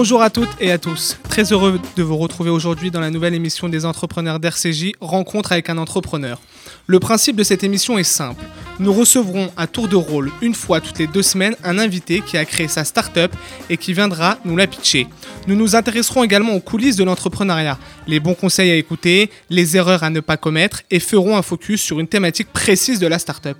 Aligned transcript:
Bonjour 0.00 0.22
à 0.22 0.30
toutes 0.30 0.48
et 0.60 0.72
à 0.72 0.78
tous. 0.78 1.18
Très 1.28 1.52
heureux 1.52 1.78
de 1.94 2.02
vous 2.02 2.16
retrouver 2.16 2.48
aujourd'hui 2.48 2.90
dans 2.90 3.00
la 3.00 3.10
nouvelle 3.10 3.34
émission 3.34 3.68
des 3.68 3.84
entrepreneurs 3.84 4.40
d'RCJ, 4.40 4.92
Rencontre 4.98 5.52
avec 5.52 5.68
un 5.68 5.76
entrepreneur. 5.76 6.40
Le 6.86 6.98
principe 7.00 7.36
de 7.36 7.42
cette 7.42 7.64
émission 7.64 7.98
est 7.98 8.02
simple. 8.02 8.42
Nous 8.80 8.94
recevrons 8.94 9.52
à 9.58 9.66
tour 9.66 9.88
de 9.88 9.96
rôle, 9.96 10.32
une 10.40 10.54
fois 10.54 10.80
toutes 10.80 10.98
les 10.98 11.06
deux 11.06 11.22
semaines, 11.22 11.54
un 11.64 11.78
invité 11.78 12.22
qui 12.22 12.38
a 12.38 12.46
créé 12.46 12.66
sa 12.66 12.82
start-up 12.82 13.30
et 13.68 13.76
qui 13.76 13.92
viendra 13.92 14.38
nous 14.46 14.56
la 14.56 14.66
pitcher. 14.66 15.06
Nous 15.46 15.54
nous 15.54 15.76
intéresserons 15.76 16.24
également 16.24 16.54
aux 16.54 16.60
coulisses 16.60 16.96
de 16.96 17.04
l'entrepreneuriat, 17.04 17.78
les 18.06 18.20
bons 18.20 18.32
conseils 18.32 18.70
à 18.70 18.76
écouter, 18.76 19.30
les 19.50 19.76
erreurs 19.76 20.02
à 20.02 20.08
ne 20.08 20.20
pas 20.20 20.38
commettre 20.38 20.80
et 20.90 20.98
ferons 20.98 21.36
un 21.36 21.42
focus 21.42 21.82
sur 21.82 22.00
une 22.00 22.08
thématique 22.08 22.50
précise 22.54 22.98
de 22.98 23.06
la 23.06 23.18
start-up. 23.18 23.58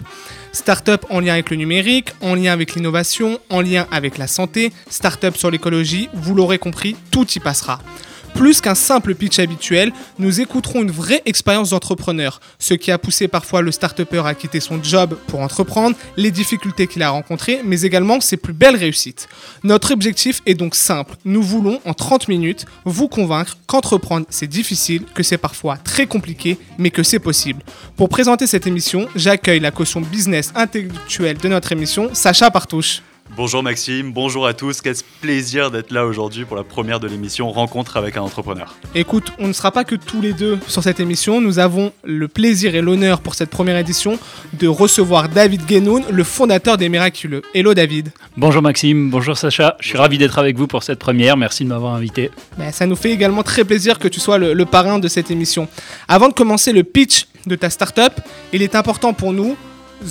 Start-up 0.53 1.05
en 1.11 1.21
lien 1.21 1.35
avec 1.35 1.51
le 1.51 1.57
numérique, 1.57 2.09
en 2.23 2.35
lien 2.35 2.55
avec 2.55 2.75
l'innovation, 2.75 3.41
en 3.51 3.61
lien 3.61 3.87
avec 3.93 4.17
la 4.17 4.27
santé, 4.27 4.73
start-up 4.89 5.37
sur 5.37 5.51
l'écologie, 5.51 6.09
vous 6.15 6.35
l'aurez 6.35 6.59
compris, 6.59 6.97
tout 7.11 7.27
y 7.31 7.41
passera. 7.41 7.83
Plus 8.41 8.63
qu'un 8.63 8.75
simple 8.75 9.15
pitch 9.15 9.39
habituel, 9.39 9.93
nous 10.19 10.41
écouterons 10.41 10.81
une 10.81 10.91
vraie 10.91 11.21
expérience 11.27 11.69
d'entrepreneur, 11.71 12.41
ce 12.59 12.73
qui 12.73 12.91
a 12.91 12.97
poussé 12.97 13.29
parfois 13.29 13.61
le 13.61 13.71
start 13.71 14.01
à 14.01 14.35
quitter 14.35 14.61
son 14.61 14.83
job 14.83 15.15
pour 15.27 15.41
entreprendre, 15.41 15.95
les 16.17 16.31
difficultés 16.31 16.87
qu'il 16.87 17.03
a 17.03 17.11
rencontrées, 17.11 17.61
mais 17.67 17.83
également 17.83 18.19
ses 18.23 18.39
plus 18.39 18.55
belles 18.55 18.77
réussites. 18.77 19.29
Notre 19.63 19.93
objectif 19.93 20.41
est 20.47 20.55
donc 20.55 20.75
simple, 20.75 21.17
nous 21.27 21.43
voulons 21.43 21.83
en 21.85 21.93
30 21.93 22.29
minutes 22.29 22.65
vous 22.87 23.09
convaincre 23.09 23.59
qu'entreprendre 23.67 24.25
c'est 24.31 24.47
difficile, 24.47 25.05
que 25.15 25.23
c'est 25.23 25.37
parfois 25.37 25.77
très 25.77 26.07
compliqué, 26.07 26.57
mais 26.79 26.91
que 26.91 27.03
c'est 27.03 27.19
possible. 27.19 27.63
Pour 27.99 28.09
présenter 28.09 28.47
cette 28.47 28.67
émission, 28.67 29.07
j'accueille 29.15 29.61
la 29.61 29.71
caution 29.71 30.01
business 30.01 30.51
intellectuelle 30.55 31.37
de 31.37 31.49
notre 31.49 31.73
émission, 31.73 32.09
Sacha 32.15 32.51
Partouche. 32.51 33.03
Bonjour 33.37 33.63
Maxime, 33.63 34.13
bonjour 34.13 34.45
à 34.45 34.55
tous, 34.55 34.81
quel 34.81 34.97
plaisir 35.21 35.71
d'être 35.71 35.93
là 35.93 36.05
aujourd'hui 36.05 36.45
pour 36.45 36.57
la 36.57 36.65
première 36.65 36.99
de 36.99 37.07
l'émission 37.07 37.51
Rencontre 37.53 37.97
avec 37.97 38.17
un 38.17 38.23
entrepreneur. 38.23 38.75
Écoute, 38.97 39.33
on 39.39 39.47
ne 39.47 39.53
sera 39.53 39.71
pas 39.71 39.85
que 39.85 39.95
tous 39.95 40.21
les 40.21 40.33
deux 40.33 40.59
sur 40.67 40.83
cette 40.83 40.99
émission, 40.99 41.41
nous 41.41 41.61
avons 41.61 41.93
le 42.03 42.27
plaisir 42.27 42.75
et 42.75 42.81
l'honneur 42.81 43.21
pour 43.21 43.37
cette 43.37 43.51
première 43.51 43.77
édition 43.77 44.19
de 44.55 44.67
recevoir 44.67 45.29
David 45.29 45.65
Guénoun, 45.65 46.03
le 46.11 46.25
fondateur 46.25 46.77
des 46.77 46.89
Miraculeux. 46.89 47.43
Hello 47.55 47.73
David. 47.73 48.11
Bonjour 48.37 48.63
Maxime, 48.63 49.11
bonjour 49.11 49.39
Sacha, 49.39 49.77
je 49.79 49.87
suis 49.87 49.99
ravi 49.99 50.19
d'être 50.19 50.39
avec 50.39 50.57
vous 50.57 50.67
pour 50.67 50.83
cette 50.83 50.99
première, 50.99 51.37
merci 51.37 51.63
de 51.63 51.69
m'avoir 51.69 51.95
invité. 51.95 52.33
Ben, 52.59 52.73
ça 52.73 52.87
nous 52.87 52.97
fait 52.97 53.13
également 53.13 53.45
très 53.45 53.65
plaisir 53.65 54.01
que 54.01 54.09
tu 54.09 54.19
sois 54.19 54.39
le, 54.39 54.55
le 54.55 54.67
parrain 54.67 54.99
de 54.99 55.07
cette 55.07 55.31
émission. 55.31 55.69
Avant 56.09 56.29
de 56.29 56.35
commencer 56.35 56.73
le 56.73 56.83
pitch 56.83 57.29
de 57.47 57.55
ta 57.55 57.71
startup, 57.71 58.13
il 58.53 58.61
est 58.63 58.75
important 58.75 59.13
pour 59.13 59.33
nous, 59.33 59.57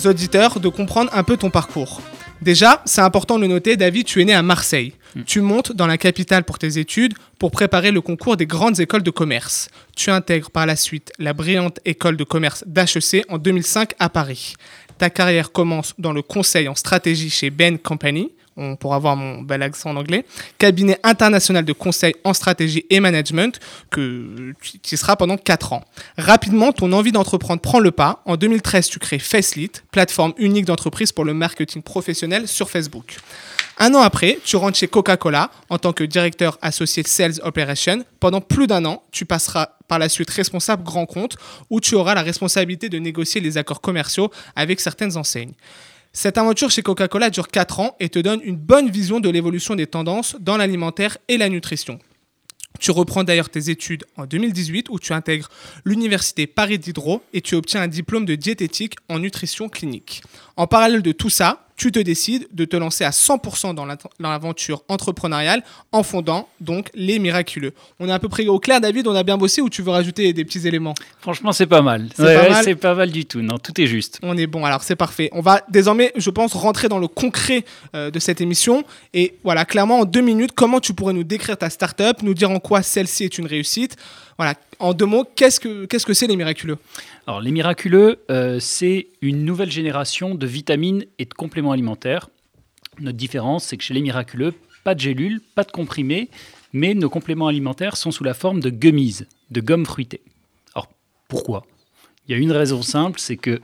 auditeurs, 0.06 0.58
de 0.58 0.68
comprendre 0.68 1.10
un 1.12 1.22
peu 1.22 1.36
ton 1.36 1.50
parcours. 1.50 2.00
Déjà, 2.42 2.82
c'est 2.86 3.00
important 3.00 3.36
de 3.36 3.42
le 3.42 3.48
noter, 3.48 3.76
David, 3.76 4.06
tu 4.06 4.22
es 4.22 4.24
né 4.24 4.32
à 4.32 4.42
Marseille. 4.42 4.94
Mm. 5.14 5.22
Tu 5.24 5.40
montes 5.40 5.72
dans 5.72 5.86
la 5.86 5.98
capitale 5.98 6.44
pour 6.44 6.58
tes 6.58 6.78
études 6.78 7.14
pour 7.38 7.50
préparer 7.50 7.90
le 7.90 8.00
concours 8.00 8.36
des 8.36 8.46
grandes 8.46 8.80
écoles 8.80 9.02
de 9.02 9.10
commerce. 9.10 9.68
Tu 9.96 10.10
intègres 10.10 10.50
par 10.50 10.66
la 10.66 10.76
suite 10.76 11.12
la 11.18 11.32
brillante 11.32 11.80
école 11.84 12.16
de 12.16 12.24
commerce 12.24 12.64
d'HEC 12.66 13.24
en 13.28 13.38
2005 13.38 13.92
à 13.98 14.08
Paris. 14.08 14.54
Ta 14.98 15.10
carrière 15.10 15.52
commence 15.52 15.94
dans 15.98 16.12
le 16.12 16.22
conseil 16.22 16.68
en 16.68 16.74
stratégie 16.74 17.30
chez 17.30 17.50
Ben 17.50 17.78
Company 17.78 18.30
on 18.60 18.76
pourra 18.76 18.98
voir 18.98 19.16
mon 19.16 19.42
bel 19.42 19.62
accent 19.62 19.90
en 19.90 19.96
anglais, 19.96 20.24
cabinet 20.58 20.98
international 21.02 21.64
de 21.64 21.72
conseil 21.72 22.14
en 22.24 22.34
stratégie 22.34 22.84
et 22.90 23.00
management, 23.00 23.58
que, 23.90 24.52
qui 24.82 24.96
sera 24.96 25.16
pendant 25.16 25.36
4 25.36 25.72
ans. 25.72 25.84
Rapidement, 26.18 26.72
ton 26.72 26.92
envie 26.92 27.12
d'entreprendre 27.12 27.60
prend 27.60 27.80
le 27.80 27.90
pas. 27.90 28.22
En 28.26 28.36
2013, 28.36 28.88
tu 28.88 28.98
crées 28.98 29.18
Facelit, 29.18 29.72
plateforme 29.90 30.34
unique 30.36 30.66
d'entreprise 30.66 31.12
pour 31.12 31.24
le 31.24 31.34
marketing 31.34 31.82
professionnel 31.82 32.46
sur 32.46 32.70
Facebook. 32.70 33.16
Un 33.82 33.94
an 33.94 34.00
après, 34.00 34.38
tu 34.44 34.56
rentres 34.56 34.76
chez 34.76 34.88
Coca-Cola 34.88 35.50
en 35.70 35.78
tant 35.78 35.94
que 35.94 36.04
directeur 36.04 36.58
associé 36.60 37.02
Sales 37.06 37.40
Operation. 37.42 38.04
Pendant 38.20 38.42
plus 38.42 38.66
d'un 38.66 38.84
an, 38.84 39.02
tu 39.10 39.24
passeras 39.24 39.70
par 39.88 39.98
la 39.98 40.10
suite 40.10 40.28
responsable 40.28 40.82
grand 40.82 41.06
compte 41.06 41.36
où 41.70 41.80
tu 41.80 41.94
auras 41.94 42.14
la 42.14 42.20
responsabilité 42.20 42.90
de 42.90 42.98
négocier 42.98 43.40
les 43.40 43.56
accords 43.56 43.80
commerciaux 43.80 44.30
avec 44.54 44.80
certaines 44.80 45.16
enseignes. 45.16 45.54
Cette 46.12 46.38
aventure 46.38 46.72
chez 46.72 46.82
Coca-Cola 46.82 47.30
dure 47.30 47.46
4 47.46 47.78
ans 47.78 47.96
et 48.00 48.08
te 48.08 48.18
donne 48.18 48.40
une 48.42 48.56
bonne 48.56 48.90
vision 48.90 49.20
de 49.20 49.30
l'évolution 49.30 49.76
des 49.76 49.86
tendances 49.86 50.36
dans 50.40 50.56
l'alimentaire 50.56 51.18
et 51.28 51.38
la 51.38 51.48
nutrition. 51.48 52.00
Tu 52.80 52.90
reprends 52.90 53.22
d'ailleurs 53.22 53.48
tes 53.48 53.70
études 53.70 54.04
en 54.16 54.26
2018 54.26 54.88
où 54.88 54.98
tu 54.98 55.12
intègres 55.12 55.48
l'université 55.84 56.48
Paris 56.48 56.78
Diderot 56.78 57.22
et 57.32 57.42
tu 57.42 57.54
obtiens 57.54 57.82
un 57.82 57.88
diplôme 57.88 58.24
de 58.24 58.34
diététique 58.34 58.94
en 59.08 59.20
nutrition 59.20 59.68
clinique. 59.68 60.22
En 60.56 60.66
parallèle 60.66 61.02
de 61.02 61.12
tout 61.12 61.30
ça, 61.30 61.68
tu 61.80 61.90
te 61.90 61.98
décides 61.98 62.46
de 62.52 62.66
te 62.66 62.76
lancer 62.76 63.04
à 63.04 63.10
100% 63.10 63.74
dans 63.74 63.86
l'aventure 64.18 64.82
entrepreneuriale 64.88 65.62
en 65.92 66.02
fondant 66.02 66.46
donc 66.60 66.90
les 66.92 67.18
Miraculeux. 67.18 67.72
On 67.98 68.06
est 68.06 68.12
à 68.12 68.18
peu 68.18 68.28
près 68.28 68.46
au 68.48 68.58
clair, 68.58 68.82
David, 68.82 69.08
on 69.08 69.14
a 69.14 69.22
bien 69.22 69.38
bossé 69.38 69.62
ou 69.62 69.70
tu 69.70 69.80
veux 69.80 69.90
rajouter 69.90 70.34
des 70.34 70.44
petits 70.44 70.68
éléments? 70.68 70.92
Franchement, 71.22 71.52
c'est 71.52 71.64
pas 71.64 71.80
mal. 71.80 72.10
C'est 72.14 72.74
pas, 72.74 72.94
mal 72.94 73.10
du 73.10 73.24
tout. 73.24 73.40
Non, 73.40 73.56
tout 73.56 73.80
est 73.80 73.86
juste. 73.86 74.18
On 74.22 74.36
est 74.36 74.46
bon, 74.46 74.66
alors 74.66 74.82
c'est 74.82 74.94
parfait. 74.94 75.30
On 75.32 75.40
va 75.40 75.62
désormais, 75.70 76.12
je 76.16 76.28
pense, 76.28 76.52
rentrer 76.52 76.90
dans 76.90 76.98
le 76.98 77.08
concret 77.08 77.64
euh, 77.96 78.10
de 78.10 78.18
cette 78.18 78.42
émission. 78.42 78.84
Et 79.14 79.36
voilà, 79.42 79.64
clairement, 79.64 80.00
en 80.00 80.04
deux 80.04 80.20
minutes, 80.20 80.52
comment 80.54 80.80
tu 80.80 80.92
pourrais 80.92 81.14
nous 81.14 81.24
décrire 81.24 81.56
ta 81.56 81.70
startup, 81.70 82.22
nous 82.22 82.34
dire 82.34 82.50
en 82.50 82.60
quoi 82.60 82.82
celle-ci 82.82 83.24
est 83.24 83.38
une 83.38 83.46
réussite? 83.46 83.96
Voilà, 84.36 84.54
en 84.78 84.94
deux 84.94 85.06
mots, 85.06 85.26
qu'est-ce 85.36 85.60
que 85.60 85.86
c'est 85.90 85.98
-ce 85.98 86.06
que 86.06 86.26
les 86.26 86.36
miraculeux? 86.36 86.78
Alors, 87.26 87.40
les 87.40 87.50
miraculeux, 87.50 88.18
euh, 88.30 88.58
c'est 88.60 89.06
une 89.20 89.44
nouvelle 89.44 89.70
génération 89.70 90.34
de 90.34 90.46
vitamines 90.46 91.04
et 91.18 91.26
de 91.26 91.34
compléments 91.34 91.69
alimentaires. 91.72 92.28
Notre 92.98 93.16
différence, 93.16 93.64
c'est 93.64 93.76
que 93.76 93.82
chez 93.82 93.94
les 93.94 94.02
miraculeux, 94.02 94.54
pas 94.84 94.94
de 94.94 95.00
gélules, 95.00 95.40
pas 95.54 95.64
de 95.64 95.70
comprimés, 95.70 96.28
mais 96.72 96.94
nos 96.94 97.10
compléments 97.10 97.48
alimentaires 97.48 97.96
sont 97.96 98.10
sous 98.10 98.24
la 98.24 98.34
forme 98.34 98.60
de 98.60 98.70
gummies, 98.70 99.20
de 99.50 99.60
gomme 99.60 99.86
fruitée. 99.86 100.22
Alors, 100.74 100.88
pourquoi? 101.28 101.66
Il 102.26 102.32
y 102.32 102.34
a 102.34 102.38
une 102.38 102.52
raison 102.52 102.82
simple, 102.82 103.18
c'est 103.20 103.36
que 103.36 103.60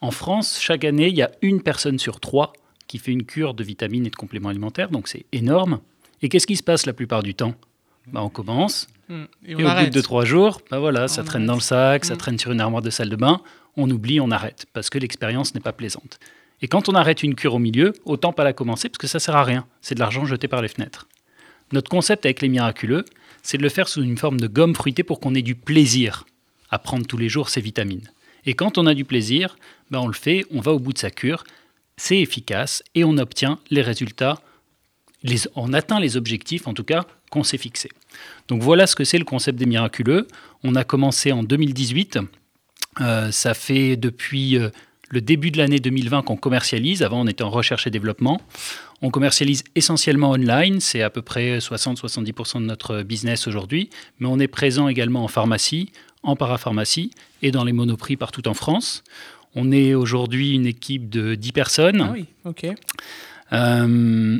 en 0.00 0.10
France, 0.10 0.58
chaque 0.60 0.84
année, 0.84 1.08
il 1.08 1.16
y 1.16 1.22
a 1.22 1.30
une 1.42 1.62
personne 1.62 1.98
sur 1.98 2.20
trois 2.20 2.52
qui 2.86 2.98
fait 2.98 3.12
une 3.12 3.24
cure 3.24 3.54
de 3.54 3.64
vitamines 3.64 4.06
et 4.06 4.10
de 4.10 4.16
compléments 4.16 4.50
alimentaires, 4.50 4.90
donc 4.90 5.08
c'est 5.08 5.24
énorme. 5.32 5.80
Et 6.22 6.28
qu'est-ce 6.28 6.46
qui 6.46 6.56
se 6.56 6.62
passe 6.62 6.86
la 6.86 6.92
plupart 6.92 7.22
du 7.22 7.34
temps? 7.34 7.54
Bah, 8.06 8.22
On 8.22 8.28
commence, 8.28 8.86
Mm. 9.08 9.24
Et, 9.46 9.54
au 9.54 9.58
bout 9.58 9.90
de 9.90 10.00
trois 10.00 10.24
jours, 10.24 10.60
bah 10.70 10.78
voilà, 10.78 11.08
ça 11.08 11.22
traîne 11.22 11.46
dans 11.46 11.54
le 11.54 11.60
sac, 11.60 12.04
ça 12.04 12.14
mm. 12.14 12.18
traîne 12.18 12.38
sur 12.38 12.52
une 12.52 12.60
armoire 12.60 12.82
de 12.82 12.90
salle 12.90 13.08
de 13.08 13.16
bain, 13.16 13.40
on 13.76 13.90
oublie, 13.90 14.20
on 14.20 14.30
arrête, 14.30 14.66
parce 14.72 14.90
que 14.90 14.98
l'expérience 14.98 15.54
n'est 15.54 15.60
pas 15.60 15.72
plaisante. 15.72 16.18
Et 16.64 16.66
quand 16.66 16.88
on 16.88 16.94
arrête 16.94 17.22
une 17.22 17.34
cure 17.34 17.52
au 17.52 17.58
milieu, 17.58 17.92
autant 18.06 18.32
pas 18.32 18.42
la 18.42 18.54
commencer, 18.54 18.88
parce 18.88 18.96
que 18.96 19.06
ça 19.06 19.20
sert 19.20 19.36
à 19.36 19.44
rien, 19.44 19.66
c'est 19.82 19.96
de 19.96 20.00
l'argent 20.00 20.24
jeté 20.24 20.48
par 20.48 20.62
les 20.62 20.68
fenêtres. 20.68 21.06
Notre 21.72 21.90
concept 21.90 22.24
avec 22.24 22.40
les 22.40 22.48
miraculeux, 22.48 23.04
c'est 23.42 23.58
de 23.58 23.62
le 23.62 23.68
faire 23.68 23.86
sous 23.86 24.02
une 24.02 24.16
forme 24.16 24.40
de 24.40 24.46
gomme 24.46 24.74
fruitée 24.74 25.02
pour 25.02 25.20
qu'on 25.20 25.34
ait 25.34 25.42
du 25.42 25.56
plaisir 25.56 26.24
à 26.70 26.78
prendre 26.78 27.06
tous 27.06 27.18
les 27.18 27.28
jours 27.28 27.50
ces 27.50 27.60
vitamines. 27.60 28.08
Et 28.46 28.54
quand 28.54 28.78
on 28.78 28.86
a 28.86 28.94
du 28.94 29.04
plaisir, 29.04 29.58
ben 29.90 29.98
on 29.98 30.06
le 30.06 30.14
fait, 30.14 30.46
on 30.50 30.62
va 30.62 30.72
au 30.72 30.78
bout 30.78 30.94
de 30.94 30.98
sa 30.98 31.10
cure, 31.10 31.44
c'est 31.98 32.18
efficace 32.18 32.82
et 32.94 33.04
on 33.04 33.18
obtient 33.18 33.58
les 33.68 33.82
résultats, 33.82 34.40
on 35.56 35.74
atteint 35.74 36.00
les 36.00 36.16
objectifs 36.16 36.66
en 36.66 36.72
tout 36.72 36.84
cas 36.84 37.04
qu'on 37.30 37.44
s'est 37.44 37.58
fixés. 37.58 37.90
Donc 38.48 38.62
voilà 38.62 38.86
ce 38.86 38.96
que 38.96 39.04
c'est 39.04 39.18
le 39.18 39.26
concept 39.26 39.58
des 39.58 39.66
miraculeux. 39.66 40.28
On 40.62 40.76
a 40.76 40.84
commencé 40.84 41.30
en 41.30 41.42
2018. 41.42 42.20
Euh, 43.02 43.30
ça 43.32 43.52
fait 43.52 43.98
depuis 43.98 44.56
euh, 44.56 44.70
le 45.10 45.20
début 45.20 45.50
de 45.50 45.58
l'année 45.58 45.78
2020 45.78 46.22
qu'on 46.22 46.36
commercialise. 46.36 47.02
Avant, 47.02 47.20
on 47.22 47.26
était 47.26 47.44
en 47.44 47.50
recherche 47.50 47.86
et 47.86 47.90
développement. 47.90 48.40
On 49.02 49.10
commercialise 49.10 49.64
essentiellement 49.74 50.30
online. 50.30 50.80
C'est 50.80 51.02
à 51.02 51.10
peu 51.10 51.22
près 51.22 51.58
60-70% 51.58 52.60
de 52.60 52.66
notre 52.66 53.02
business 53.02 53.46
aujourd'hui. 53.46 53.90
Mais 54.18 54.26
on 54.26 54.38
est 54.38 54.48
présent 54.48 54.88
également 54.88 55.24
en 55.24 55.28
pharmacie, 55.28 55.90
en 56.22 56.36
parapharmacie 56.36 57.10
et 57.42 57.50
dans 57.50 57.64
les 57.64 57.72
monoprix 57.72 58.16
partout 58.16 58.46
en 58.48 58.54
France. 58.54 59.04
On 59.54 59.70
est 59.70 59.94
aujourd'hui 59.94 60.52
une 60.52 60.66
équipe 60.66 61.08
de 61.08 61.34
10 61.34 61.52
personnes. 61.52 62.00
Ah 62.00 62.12
oui, 62.12 62.26
ok. 62.44 62.66
Euh, 63.52 64.38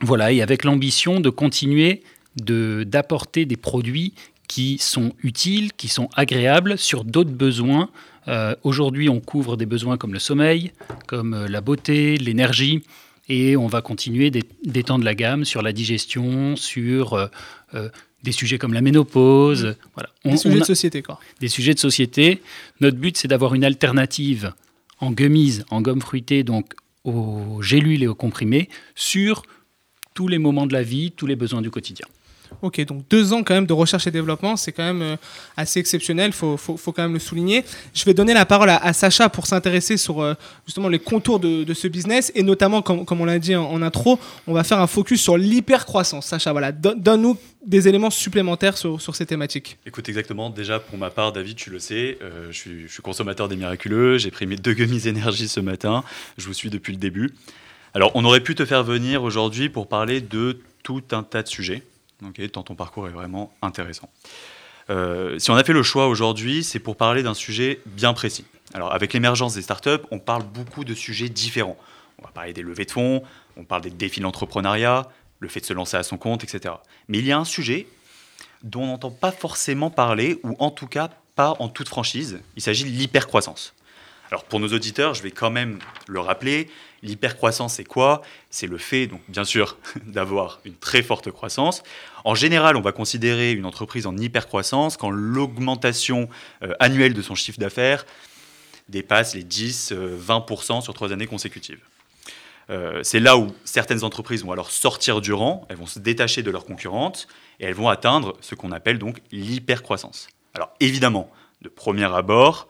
voilà, 0.00 0.32
et 0.32 0.40
avec 0.40 0.64
l'ambition 0.64 1.20
de 1.20 1.28
continuer 1.28 2.02
d'apporter 2.36 3.44
des 3.44 3.56
produits 3.56 4.14
qui 4.48 4.78
sont 4.78 5.12
utiles, 5.22 5.72
qui 5.72 5.88
sont 5.88 6.08
agréables 6.14 6.78
sur 6.78 7.04
d'autres 7.04 7.32
besoins. 7.32 7.90
Euh, 8.28 8.54
aujourd'hui, 8.62 9.08
on 9.08 9.20
couvre 9.20 9.56
des 9.56 9.66
besoins 9.66 9.96
comme 9.96 10.12
le 10.12 10.18
sommeil, 10.18 10.72
comme 11.06 11.34
euh, 11.34 11.48
la 11.48 11.60
beauté, 11.60 12.16
l'énergie, 12.18 12.82
et 13.28 13.56
on 13.56 13.66
va 13.66 13.80
continuer 13.80 14.30
d'étendre 14.30 15.04
la 15.04 15.14
gamme 15.14 15.44
sur 15.44 15.62
la 15.62 15.72
digestion, 15.72 16.56
sur 16.56 17.14
euh, 17.14 17.88
des 18.22 18.32
sujets 18.32 18.58
comme 18.58 18.72
la 18.72 18.80
ménopause. 18.80 19.76
Voilà. 19.94 20.10
des 20.24 20.36
sujets 20.36 20.58
de 20.58 20.64
société, 20.64 21.02
quoi. 21.02 21.20
Des 21.40 21.48
sujets 21.48 21.74
de 21.74 21.78
société. 21.78 22.42
Notre 22.80 22.96
but, 22.96 23.16
c'est 23.16 23.28
d'avoir 23.28 23.54
une 23.54 23.64
alternative 23.64 24.52
en 24.98 25.12
gummies, 25.12 25.60
en 25.70 25.80
gomme 25.80 26.00
fruitée, 26.00 26.42
donc 26.42 26.74
aux 27.04 27.62
gélules 27.62 28.02
et 28.02 28.08
aux 28.08 28.14
comprimés, 28.14 28.68
sur 28.94 29.42
tous 30.12 30.28
les 30.28 30.38
moments 30.38 30.66
de 30.66 30.72
la 30.72 30.82
vie, 30.82 31.12
tous 31.12 31.26
les 31.26 31.36
besoins 31.36 31.62
du 31.62 31.70
quotidien. 31.70 32.06
Ok, 32.62 32.80
donc 32.84 33.04
deux 33.08 33.32
ans 33.32 33.42
quand 33.42 33.54
même 33.54 33.66
de 33.66 33.72
recherche 33.72 34.06
et 34.06 34.10
développement, 34.10 34.56
c'est 34.56 34.72
quand 34.72 34.82
même 34.82 35.02
euh, 35.02 35.16
assez 35.56 35.80
exceptionnel, 35.80 36.28
il 36.28 36.32
faut, 36.32 36.56
faut, 36.56 36.76
faut, 36.76 36.92
quand 36.92 37.02
même 37.02 37.14
le 37.14 37.18
souligner. 37.18 37.64
Je 37.94 38.04
vais 38.04 38.14
donner 38.14 38.34
la 38.34 38.44
parole 38.44 38.70
à, 38.70 38.76
à 38.76 38.92
Sacha 38.92 39.28
pour 39.28 39.46
s'intéresser 39.46 39.96
sur 39.96 40.20
euh, 40.20 40.34
justement 40.66 40.88
les 40.88 40.98
contours 40.98 41.40
de, 41.40 41.64
de, 41.64 41.74
ce 41.74 41.88
business 41.88 42.32
et 42.34 42.42
notamment, 42.42 42.82
comme, 42.82 43.04
comme 43.04 43.20
on 43.20 43.24
l'a 43.24 43.38
dit 43.38 43.56
en, 43.56 43.64
en, 43.70 43.82
intro, 43.82 44.18
on 44.46 44.52
va 44.52 44.64
faire 44.64 44.80
un 44.80 44.86
focus 44.86 45.22
sur 45.22 45.36
l'hypercroissance. 45.36 46.26
Sacha, 46.26 46.52
voilà, 46.52 46.72
donne-nous 46.72 47.36
des 47.64 47.88
éléments 47.88 48.10
supplémentaires 48.10 48.76
sur, 48.76 49.00
sur, 49.00 49.14
ces 49.14 49.26
thématiques. 49.26 49.78
Écoute, 49.86 50.08
exactement, 50.08 50.50
déjà 50.50 50.80
pour 50.80 50.98
ma 50.98 51.10
part, 51.10 51.32
David, 51.32 51.56
tu 51.56 51.70
le 51.70 51.78
sais, 51.78 52.18
euh, 52.22 52.48
je, 52.50 52.58
suis, 52.58 52.82
je, 52.86 52.92
suis, 52.92 53.02
consommateur 53.02 53.48
des 53.48 53.56
miraculeux, 53.56 54.18
j'ai 54.18 54.30
pris 54.30 54.46
mes 54.46 54.56
deux 54.56 54.72
gummies 54.72 55.08
énergie 55.08 55.48
ce 55.48 55.60
matin, 55.60 56.04
je 56.38 56.46
vous 56.46 56.54
suis 56.54 56.70
depuis 56.70 56.92
le 56.92 56.98
début. 56.98 57.30
Alors, 57.92 58.12
on 58.14 58.24
aurait 58.24 58.40
pu 58.40 58.54
te 58.54 58.64
faire 58.64 58.84
venir 58.84 59.22
aujourd'hui 59.22 59.68
pour 59.68 59.88
parler 59.88 60.20
de 60.20 60.60
tout 60.82 61.02
un 61.10 61.22
tas 61.22 61.42
de 61.42 61.48
sujets. 61.48 61.82
Okay, 62.28 62.48
tant 62.48 62.62
ton 62.62 62.74
parcours 62.74 63.08
est 63.08 63.12
vraiment 63.12 63.52
intéressant. 63.62 64.10
Euh, 64.90 65.38
si 65.38 65.50
on 65.50 65.56
a 65.56 65.64
fait 65.64 65.72
le 65.72 65.82
choix 65.82 66.08
aujourd'hui, 66.08 66.64
c'est 66.64 66.80
pour 66.80 66.96
parler 66.96 67.22
d'un 67.22 67.34
sujet 67.34 67.80
bien 67.86 68.12
précis. 68.12 68.44
Alors, 68.74 68.92
avec 68.92 69.12
l'émergence 69.12 69.54
des 69.54 69.62
startups, 69.62 70.02
on 70.10 70.18
parle 70.18 70.42
beaucoup 70.42 70.84
de 70.84 70.94
sujets 70.94 71.28
différents. 71.28 71.76
On 72.18 72.24
va 72.24 72.30
parler 72.30 72.52
des 72.52 72.62
levées 72.62 72.84
de 72.84 72.90
fonds, 72.90 73.22
on 73.56 73.64
parle 73.64 73.82
des 73.82 73.90
défis 73.90 74.20
d'entrepreneuriat, 74.20 75.08
le 75.38 75.48
fait 75.48 75.60
de 75.60 75.66
se 75.66 75.72
lancer 75.72 75.96
à 75.96 76.02
son 76.02 76.18
compte, 76.18 76.44
etc. 76.44 76.74
Mais 77.08 77.18
il 77.18 77.26
y 77.26 77.32
a 77.32 77.38
un 77.38 77.44
sujet 77.44 77.86
dont 78.62 78.82
on 78.82 78.86
n'entend 78.88 79.10
pas 79.10 79.32
forcément 79.32 79.90
parler, 79.90 80.38
ou 80.42 80.54
en 80.58 80.70
tout 80.70 80.86
cas 80.86 81.08
pas 81.34 81.56
en 81.60 81.68
toute 81.68 81.88
franchise. 81.88 82.40
Il 82.56 82.62
s'agit 82.62 82.84
de 82.84 82.90
l'hypercroissance. 82.90 83.74
Alors 84.30 84.44
pour 84.44 84.60
nos 84.60 84.68
auditeurs, 84.68 85.14
je 85.14 85.22
vais 85.22 85.30
quand 85.30 85.50
même 85.50 85.78
le 86.06 86.20
rappeler, 86.20 86.68
l'hypercroissance 87.02 87.74
c'est 87.74 87.84
quoi? 87.84 88.22
C'est 88.50 88.66
le 88.66 88.78
fait, 88.78 89.06
donc 89.06 89.20
bien 89.28 89.44
sûr, 89.44 89.76
d'avoir 90.06 90.60
une 90.64 90.74
très 90.74 91.02
forte 91.02 91.30
croissance. 91.30 91.82
En 92.24 92.34
général, 92.34 92.76
on 92.76 92.80
va 92.80 92.92
considérer 92.92 93.52
une 93.52 93.66
entreprise 93.66 94.06
en 94.06 94.16
hypercroissance 94.16 94.96
quand 94.96 95.10
l'augmentation 95.10 96.28
euh, 96.62 96.72
annuelle 96.80 97.14
de 97.14 97.22
son 97.22 97.34
chiffre 97.34 97.58
d'affaires 97.58 98.04
dépasse 98.88 99.34
les 99.34 99.44
10-20% 99.44 99.92
euh, 99.92 100.80
sur 100.80 100.94
trois 100.94 101.12
années 101.12 101.26
consécutives. 101.26 101.80
Euh, 102.70 103.00
c'est 103.02 103.20
là 103.20 103.36
où 103.36 103.52
certaines 103.64 104.04
entreprises 104.04 104.44
vont 104.44 104.52
alors 104.52 104.70
sortir 104.70 105.20
du 105.20 105.32
rang, 105.32 105.66
elles 105.68 105.76
vont 105.76 105.86
se 105.86 105.98
détacher 105.98 106.42
de 106.42 106.50
leurs 106.50 106.64
concurrentes 106.64 107.26
et 107.58 107.64
elles 107.64 107.74
vont 107.74 107.88
atteindre 107.88 108.36
ce 108.40 108.54
qu'on 108.54 108.70
appelle 108.70 108.98
donc 108.98 109.20
l'hypercroissance. 109.32 110.28
Alors 110.54 110.70
évidemment, 110.78 111.30
de 111.62 111.68
premier 111.68 112.04
abord, 112.04 112.68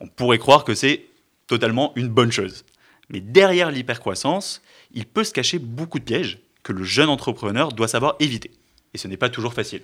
on 0.00 0.08
pourrait 0.08 0.38
croire 0.38 0.64
que 0.64 0.74
c'est 0.74 1.06
totalement 1.46 1.92
une 1.96 2.08
bonne 2.08 2.32
chose. 2.32 2.64
Mais 3.10 3.20
derrière 3.20 3.70
l'hypercroissance, 3.70 4.62
il 4.92 5.06
peut 5.06 5.24
se 5.24 5.32
cacher 5.32 5.58
beaucoup 5.58 5.98
de 5.98 6.04
pièges 6.04 6.38
que 6.62 6.72
le 6.72 6.84
jeune 6.84 7.08
entrepreneur 7.08 7.72
doit 7.72 7.88
savoir 7.88 8.16
éviter. 8.20 8.50
Et 8.94 8.98
ce 8.98 9.08
n'est 9.08 9.16
pas 9.16 9.28
toujours 9.28 9.54
facile. 9.54 9.82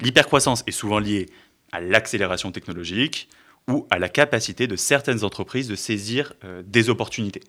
L'hypercroissance 0.00 0.64
est 0.66 0.72
souvent 0.72 0.98
liée 0.98 1.26
à 1.72 1.80
l'accélération 1.80 2.52
technologique 2.52 3.28
ou 3.68 3.86
à 3.90 3.98
la 3.98 4.08
capacité 4.08 4.66
de 4.66 4.76
certaines 4.76 5.24
entreprises 5.24 5.68
de 5.68 5.76
saisir 5.76 6.34
euh, 6.44 6.62
des 6.64 6.90
opportunités. 6.90 7.42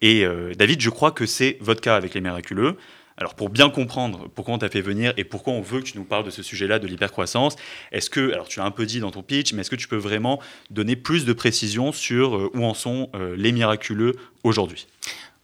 Et 0.00 0.24
euh, 0.24 0.52
David, 0.54 0.80
je 0.80 0.90
crois 0.90 1.12
que 1.12 1.26
c'est 1.26 1.56
votre 1.60 1.80
cas 1.80 1.96
avec 1.96 2.14
les 2.14 2.20
miraculeux. 2.20 2.76
Alors 3.16 3.34
pour 3.34 3.48
bien 3.48 3.70
comprendre 3.70 4.28
pourquoi 4.34 4.54
on 4.54 4.58
t'a 4.58 4.68
fait 4.68 4.80
venir 4.80 5.12
et 5.16 5.24
pourquoi 5.24 5.52
on 5.52 5.60
veut 5.60 5.80
que 5.80 5.86
tu 5.86 5.98
nous 5.98 6.04
parles 6.04 6.24
de 6.24 6.30
ce 6.30 6.42
sujet-là, 6.42 6.78
de 6.78 6.86
l'hypercroissance, 6.86 7.54
est-ce 7.92 8.10
que, 8.10 8.32
alors 8.32 8.48
tu 8.48 8.58
l'as 8.58 8.66
un 8.66 8.72
peu 8.72 8.86
dit 8.86 9.00
dans 9.00 9.12
ton 9.12 9.22
pitch, 9.22 9.52
mais 9.52 9.60
est-ce 9.60 9.70
que 9.70 9.76
tu 9.76 9.86
peux 9.86 9.96
vraiment 9.96 10.40
donner 10.70 10.96
plus 10.96 11.24
de 11.24 11.32
précision 11.32 11.92
sur 11.92 12.36
euh, 12.36 12.50
où 12.54 12.64
en 12.64 12.74
sont 12.74 13.10
euh, 13.14 13.36
les 13.36 13.52
miraculeux 13.52 14.16
aujourd'hui? 14.42 14.86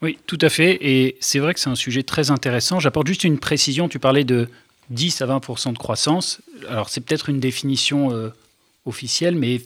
Oui, 0.02 0.18
tout 0.26 0.38
à 0.40 0.48
fait. 0.48 0.78
Et 0.80 1.16
c'est 1.20 1.38
vrai 1.38 1.54
que 1.54 1.60
c'est 1.60 1.70
un 1.70 1.74
sujet 1.74 2.02
très 2.02 2.30
intéressant. 2.30 2.80
J'apporte 2.80 3.06
juste 3.06 3.24
une 3.24 3.38
précision. 3.38 3.88
Tu 3.88 3.98
parlais 3.98 4.24
de 4.24 4.48
10 4.88 5.22
à 5.22 5.26
20% 5.26 5.72
de 5.72 5.78
croissance. 5.78 6.40
Alors 6.68 6.88
c'est 6.88 7.00
peut-être 7.00 7.28
une 7.28 7.38
définition 7.38 8.12
euh, 8.12 8.30
officielle, 8.86 9.36
mais 9.36 9.60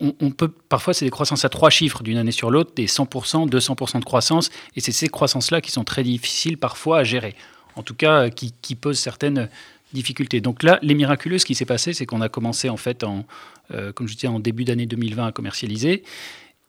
on, 0.00 0.30
peut 0.30 0.48
parfois 0.48 0.94
c'est 0.94 1.04
des 1.04 1.10
croissances 1.10 1.44
à 1.44 1.48
trois 1.48 1.70
chiffres 1.70 2.02
d'une 2.02 2.18
année 2.18 2.32
sur 2.32 2.50
l'autre, 2.50 2.72
des 2.74 2.86
100%, 2.86 3.48
200% 3.48 3.98
de 3.98 4.04
croissance, 4.04 4.50
et 4.76 4.80
c'est 4.80 4.92
ces 4.92 5.08
croissances-là 5.08 5.60
qui 5.60 5.70
sont 5.70 5.84
très 5.84 6.04
difficiles 6.04 6.56
parfois 6.56 7.00
à 7.00 7.04
gérer, 7.04 7.34
en 7.74 7.82
tout 7.82 7.94
cas 7.94 8.30
qui, 8.30 8.74
posent 8.76 9.00
certaines 9.00 9.48
difficultés. 9.92 10.40
Donc 10.40 10.62
là, 10.62 10.78
les 10.82 10.94
miraculeux, 10.94 11.38
ce 11.38 11.46
qui 11.46 11.54
s'est 11.54 11.64
passé, 11.64 11.92
c'est 11.94 12.06
qu'on 12.06 12.20
a 12.20 12.28
commencé 12.28 12.68
en 12.68 12.76
fait 12.76 13.02
en, 13.02 13.24
euh, 13.72 13.92
comme 13.92 14.06
je 14.06 14.14
disais, 14.14 14.28
en 14.28 14.38
début 14.38 14.64
d'année 14.64 14.86
2020 14.86 15.26
à 15.26 15.32
commercialiser, 15.32 16.04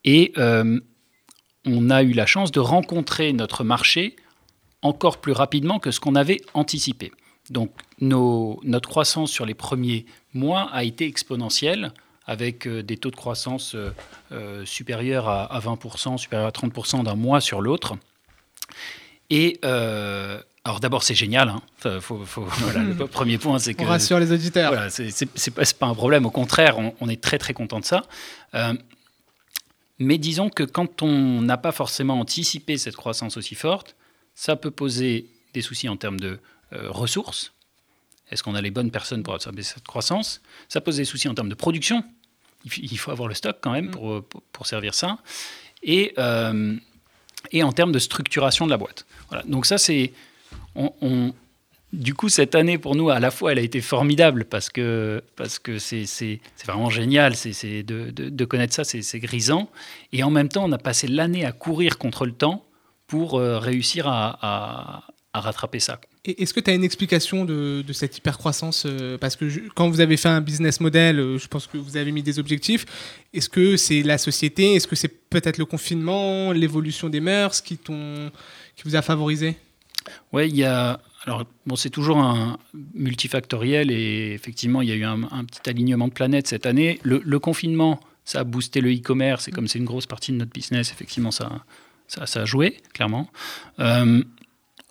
et 0.06 0.34
euh, 0.38 0.80
on 1.66 1.90
a 1.92 2.02
eu 2.02 2.14
la 2.14 2.26
chance 2.26 2.52
de 2.52 2.60
rencontrer 2.60 3.32
notre 3.34 3.64
marché 3.64 4.16
encore 4.82 5.20
plus 5.20 5.34
rapidement 5.34 5.78
que 5.78 5.92
ce 5.92 6.00
qu'on 6.00 6.16
avait 6.16 6.42
anticipé. 6.54 7.12
Donc 7.50 7.72
notre 8.00 8.90
croissance 8.90 9.32
sur 9.32 9.46
les 9.46 9.54
premiers 9.54 10.06
mois 10.34 10.70
a 10.72 10.84
été 10.84 11.06
exponentielle 11.06 11.92
avec 12.30 12.68
euh, 12.68 12.84
des 12.84 12.96
taux 12.96 13.10
de 13.10 13.16
croissance 13.16 13.74
euh, 13.74 13.90
euh, 14.32 14.64
supérieurs 14.64 15.28
à, 15.28 15.60
20%, 15.60 16.20
supérieurs 16.20 16.48
à 16.48 16.52
30% 16.52 17.04
d'un 17.04 17.16
mois 17.16 17.42
sur 17.42 17.60
l'autre. 17.60 17.98
Et 19.32 19.60
alors 19.64 20.80
d'abord, 20.80 21.02
c'est 21.02 21.16
génial. 21.16 21.50
Hein. 21.50 21.62
le 21.86 23.06
premier 23.08 23.40
point, 23.40 23.58
c'est 23.58 23.74
que... 23.74 23.82
On 23.82 23.88
rassure 23.88 24.20
les 24.20 24.32
auditeurs. 24.32 24.72
Voilà, 24.72 24.92
c'est 24.92 25.52
pas, 25.52 25.64
pas, 25.80 25.88
un 25.88 25.96
problème. 25.96 26.28
Au 26.28 26.30
contraire, 26.30 26.78
on, 26.78 27.10
est 27.10 27.20
très 27.20 27.40
très 27.40 27.54
content 27.54 27.80
de 27.80 27.86
ça. 27.86 28.04
mais 29.98 30.20
disons 30.20 30.50
que 30.50 30.64
quand 30.64 31.02
on 31.02 31.42
n'a 31.42 31.58
pas 31.58 31.72
forcément 31.72 32.20
anticipé 32.20 32.78
cette 32.78 32.96
croissance 32.96 33.38
aussi 33.38 33.56
forte, 33.56 33.96
ça 34.36 34.56
peut 34.56 34.72
poser 34.72 35.28
des 35.56 35.62
soucis 35.62 35.90
en 35.90 35.98
termes 35.98 36.20
de 36.20 36.40
ressources. 36.72 37.54
Est-ce 38.30 38.44
qu'on 38.44 38.54
a 38.54 38.62
les 38.62 38.72
bonnes 38.72 38.92
personnes 38.92 39.24
pour 39.24 39.34
absorber 39.34 39.64
cette 39.64 39.88
croissance? 39.88 40.42
Ça 40.68 40.80
pose 40.80 40.98
des 40.98 41.06
soucis 41.06 41.28
en 41.28 41.34
termes 41.34 41.50
de 41.50 41.56
production 41.56 42.04
il 42.66 42.98
faut 42.98 43.12
avoir 43.12 43.28
le 43.28 43.36
stock 43.36 43.58
quand 43.62 43.72
même 43.72 43.88
mm. 43.88 43.92
pour, 43.92 44.24
pour, 44.52 44.68
servir 44.68 44.94
ça. 44.94 45.18
Et, 45.84 46.14
euh, 46.18 46.76
et 47.52 47.64
en 47.64 47.72
termes 47.72 47.92
de 47.92 48.00
structuration 48.00 48.66
de 48.66 48.72
la 48.72 48.78
boîte. 48.78 49.06
Voilà. 49.30 49.44
Donc 49.46 49.66
ça, 49.66 49.78
c'est... 49.78 50.12
On, 50.76 51.34
du 51.92 52.14
coup, 52.14 52.30
cette 52.30 52.54
année, 52.54 52.78
pour 52.78 52.96
nous, 52.96 53.10
à 53.10 53.20
la 53.20 53.32
fois, 53.32 53.52
elle 53.52 53.60
a 53.60 53.64
été 53.64 53.82
formidable 53.82 54.46
parce 54.46 54.70
que 54.70 55.24
parce 55.36 55.58
que 55.58 55.80
c'est 55.80 56.40
vraiment 56.64 56.90
génial 56.90 57.36
c'est 57.36 57.82
de, 57.84 58.12
de, 58.12 58.30
de, 58.30 58.46
connaître 58.46 58.74
ça, 58.76 58.84
c'est 58.84 59.20
grisant. 59.20 59.70
Et 60.14 60.22
en 60.24 60.30
même 60.30 60.50
temps, 60.50 60.66
on 60.66 60.72
a 60.72 60.78
passé 60.78 61.08
l'année 61.08 61.46
à 61.46 61.52
courir 61.52 61.98
contre 61.98 62.26
le 62.28 62.32
temps 62.32 62.64
pour 63.08 63.40
euh, 63.40 63.58
réussir 63.58 64.08
à, 64.08 64.38
à, 64.42 65.04
à 65.34 65.40
rattraper 65.42 65.80
ça. 65.80 66.00
Est-ce 66.26 66.54
que 66.54 66.60
tu 66.60 66.70
as 66.70 66.74
une 66.74 66.84
explication 66.84 67.46
de, 67.46 67.84
cette 67.94 68.18
hypercroissance 68.18 68.84
euh, 68.86 69.18
Parce 69.18 69.38
que 69.38 69.46
quand 69.74 69.90
vous 69.90 70.02
avez 70.02 70.18
fait 70.18 70.28
un 70.28 70.42
business 70.42 70.82
model, 70.82 71.20
euh, 71.20 71.38
je 71.38 71.48
pense 71.48 71.66
que 71.66 71.78
vous 71.78 71.96
avez 71.96 72.12
mis 72.12 72.24
des 72.24 72.40
objectifs. 72.40 72.86
Est-ce 73.34 73.48
que 73.48 73.78
c'est 73.78 74.04
la 74.04 74.18
société? 74.18 74.76
Est-ce 74.76 74.88
que 74.88 74.98
c'est 74.98 75.30
peut-être 75.30 75.58
le 75.58 75.66
confinement, 75.66 76.52
l'évolution 76.52 77.08
des 77.08 77.22
mœurs 77.22 77.62
qui, 77.62 77.80
vous 78.84 78.96
a 78.96 79.02
favorisé? 79.02 79.56
Oui, 80.34 80.50
il 80.50 80.58
y 80.58 80.66
a. 80.66 81.00
Alors, 81.26 81.46
bon, 81.66 81.76
c'est 81.76 81.90
toujours 81.90 82.18
un 82.18 82.58
multifactoriel 82.94 83.92
et 83.92 84.34
effectivement, 84.34 84.82
il 84.82 84.90
y 84.90 84.92
a 84.92 84.96
eu 84.96 85.04
un, 85.04 85.46
petit 85.46 85.70
alignement 85.70 86.08
de 86.08 86.14
planètes 86.14 86.48
cette 86.48 86.66
année. 86.66 87.00
Le, 87.04 87.40
confinement, 87.40 88.00
ça 88.26 88.40
a 88.40 88.44
boosté 88.44 88.82
le 88.82 88.92
e-commerce 88.92 89.48
et 89.48 89.52
comme 89.52 89.68
c'est 89.68 89.80
une 89.80 89.86
grosse 89.86 90.06
partie 90.06 90.32
de 90.32 90.38
notre 90.38 90.52
business, 90.52 90.92
effectivement, 90.92 91.32
ça, 91.32 91.64
ça, 92.08 92.26
ça 92.26 92.42
a 92.42 92.46
joué, 92.46 92.78
clairement. 92.94 93.30
Euh, 93.80 94.24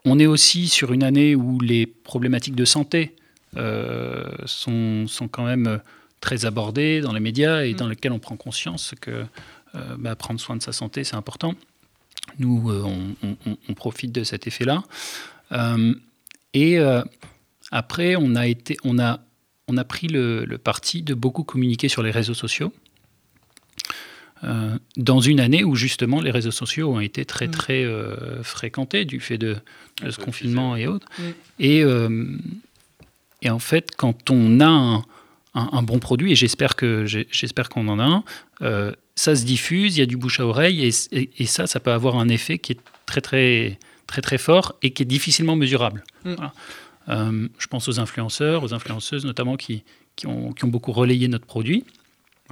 on 0.05 0.19
est 0.19 0.27
aussi 0.27 0.69
sur 0.69 0.93
une 0.93 1.03
année 1.03 1.35
où 1.35 1.61
les 1.61 1.87
problématiques 1.87 2.55
de 2.55 2.65
santé 2.65 3.17
euh, 3.57 4.25
sont, 4.45 5.07
sont, 5.07 5.27
quand 5.29 5.45
même 5.45 5.67
euh, 5.67 5.79
très 6.21 6.45
abordées 6.45 7.01
dans 7.01 7.13
les 7.13 7.21
médias 7.21 7.65
et 7.65 7.73
mm. 7.73 7.77
dans 7.77 7.89
lesquelles 7.89 8.13
on 8.13 8.19
prend 8.19 8.37
conscience 8.37 8.95
que 9.01 9.25
euh, 9.75 9.97
bah, 9.99 10.15
prendre 10.17 10.41
soin 10.41 10.57
de 10.57 10.63
sa 10.63 10.73
santé, 10.73 11.05
c'est 11.05 11.17
important. 11.17 11.55
Nous, 12.39 12.71
on, 12.71 13.75
profite 13.75 14.13
de 14.13 14.23
cet 14.23 14.47
effet-là. 14.47 14.83
et 16.53 16.79
après, 17.71 18.17
on 18.17 18.35
a, 18.35 18.47
été, 18.47 18.77
on 18.85 18.99
a, 18.99 19.21
on 19.67 19.79
a 19.79 19.85
pris 19.85 20.09
le, 20.09 20.45
le 20.45 20.59
parti 20.59 21.03
de 21.03 21.15
beaucoup 21.15 21.43
communiquer 21.43 21.89
sur 21.89 22.03
les 22.03 22.11
réseaux 22.11 22.35
sociaux. 22.35 22.71
Euh, 24.45 24.79
dans 24.97 25.21
une 25.21 25.41
année 25.41 25.65
où 25.65 25.75
justement 25.75 26.21
les 26.21 26.31
réseaux 26.31 26.53
sociaux 26.53 26.93
ont 26.93 27.01
été 27.01 27.25
très 27.25 27.49
mm. 27.49 27.51
très 27.51 27.85
euh, 27.85 28.43
fréquentés 28.43 29.05
du 29.05 29.21
fait 29.21 29.39
de, 29.39 29.57
ce 30.09 30.17
confinement 30.19 30.77
et 30.77 30.87
autres. 30.87 31.09
Et, 31.59 31.83
euh, 31.83 32.37
et, 33.43 33.51
en 33.51 33.59
fait, 33.59 33.91
quand 33.97 34.31
on 34.31 34.61
a 34.61 35.03
un, 35.55 35.83
bon 35.83 35.99
produit, 35.99 36.33
et 36.33 36.35
j'espère 36.37 36.77
que 36.77 37.05
j'espère 37.05 37.69
qu'on 37.69 37.89
en 37.89 37.99
a 37.99 38.23
un, 38.61 38.93
ça 39.17 39.35
se 39.35 39.45
diffuse, 39.45 39.97
il 39.97 40.01
y 40.01 40.03
a 40.03 40.07
du 40.07 40.17
bouche 40.17 40.39
à 40.39 40.47
oreille, 40.47 40.87
et, 40.87 41.31
et, 41.37 41.47
ça, 41.47 41.67
ça 41.67 41.81
peut 41.81 41.91
avoir 41.91 42.17
un 42.17 42.29
effet 42.29 42.59
qui 42.59 42.73
est 42.73 42.81
très 43.07 43.21
très 43.21 43.79
très 44.07 44.23
très 44.23 44.39
fort 44.39 44.77
et 44.83 44.93
qui 44.93 45.03
est 45.03 45.07
difficilement 45.07 45.57
mesurable. 45.57 46.05
Mm. 46.25 47.49
je 47.59 47.67
pense 47.67 47.89
aux 47.89 47.99
influenceurs, 47.99 48.63
aux 48.63 48.73
influenceuses 48.73 49.25
notamment 49.25 49.57
qui, 49.57 49.83
qui, 50.15 50.29
ont, 50.29 50.53
qui 50.53 50.65
ont 50.65 50.69
beaucoup 50.69 50.93
relayé 50.93 51.27
notre 51.27 51.47
produit. 51.47 51.85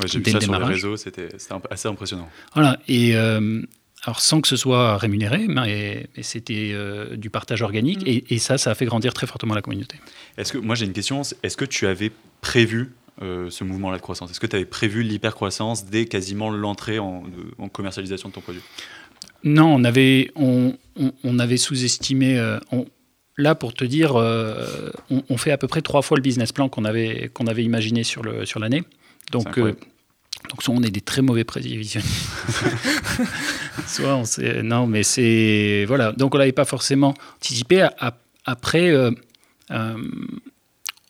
Ouais, 0.01 0.09
J'ai 0.09 0.19
vu 0.19 0.31
ça 0.31 0.41
sur 0.41 0.59
les 0.59 0.65
réseaux, 0.65 0.97
c'était 0.97 1.29
assez 1.71 1.89
impressionnant. 1.89 2.29
Voilà, 2.55 2.79
et 2.87 3.17
euh, 3.17 3.63
alors 4.07 4.21
sans 4.21 4.41
que 4.41 4.49
ce 4.49 4.57
soit 4.57 4.99
rémunéré, 4.99 5.47
mais, 5.49 6.09
c'était 6.23 6.71
euh, 6.73 7.17
du 7.17 7.29
partage 7.29 7.63
organique. 7.63 8.03
Mm. 8.07 8.21
Et, 8.31 8.39
ça, 8.39 8.59
ça 8.59 8.71
a 8.71 8.75
fait 8.75 8.87
grandir 8.87 9.13
très 9.13 9.27
fortement 9.27 9.55
la 9.55 9.63
communauté. 9.63 9.97
Est-ce 10.39 10.53
que, 10.53 10.59
moi 10.59 10.75
j'ai 10.75 10.87
une 10.87 10.93
question, 10.93 11.23
est-ce 11.43 11.57
que 11.57 11.65
tu 11.65 11.87
avais 11.87 12.13
prévu 12.41 12.93
euh, 13.23 13.51
ce 13.51 13.65
mouvement-là 13.65 13.97
de 13.97 14.03
croissance? 14.03 14.31
Est-ce 14.31 14.41
que 14.41 14.47
tu 14.47 14.57
avais 14.57 14.65
prévu 14.65 15.03
l'hypercroissance 15.03 15.87
dès 15.87 16.05
quasiment 16.05 16.51
l'entrée 16.51 16.99
en, 16.99 17.25
commercialisation 17.73 18.29
de 18.29 18.35
ton 18.35 18.41
produit? 18.41 18.63
Non, 19.43 19.75
on 19.75 19.85
avait, 19.85 20.31
on, 20.37 20.75
avait 21.39 21.57
sous-estimé. 21.57 22.39
Euh, 22.39 22.59
là, 23.37 23.55
pour 23.55 23.75
te 23.75 23.85
dire, 23.85 24.15
on, 24.15 25.37
fait 25.37 25.51
à 25.51 25.59
peu 25.59 25.69
près 25.69 25.83
trois 25.83 26.03
fois 26.03 26.17
le 26.17 26.23
business 26.23 26.53
plan 26.53 26.69
qu'on 26.69 26.85
avait, 26.85 27.31
qu'on 27.33 27.47
avait 27.47 27.65
imaginé 27.65 28.05
sur 28.05 28.23
l'année. 28.23 28.45
Sur 28.47 28.61
Donc, 29.31 29.59
donc 30.49 30.63
soit 30.63 30.75
on 30.75 30.83
est 30.83 30.91
des 30.91 31.01
très 31.01 31.23
mauvais 31.23 31.45
prévisionnistes, 31.45 32.05
soit 33.87 34.15
on 34.15 34.25
sait... 34.25 34.63
Non, 34.63 34.87
mais 34.87 35.03
c'est... 35.03 35.85
Voilà, 35.87 36.13
donc 36.13 36.35
on 36.35 36.39
l'avait 36.39 36.53
pas 36.53 36.65
forcément 36.65 37.15
anticipé. 37.37 37.87
Après, 38.45 38.91
euh, 38.91 39.11
euh, 39.71 39.97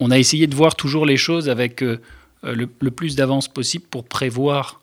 on 0.00 0.10
a 0.10 0.18
essayé 0.18 0.46
de 0.46 0.54
voir 0.54 0.74
toujours 0.74 1.06
les 1.06 1.16
choses 1.16 1.48
avec 1.48 1.82
euh, 1.82 2.00
le, 2.42 2.66
plus 2.66 3.16
d'avance 3.16 3.48
possible 3.48 3.84
pour 3.90 4.04
prévoir 4.04 4.80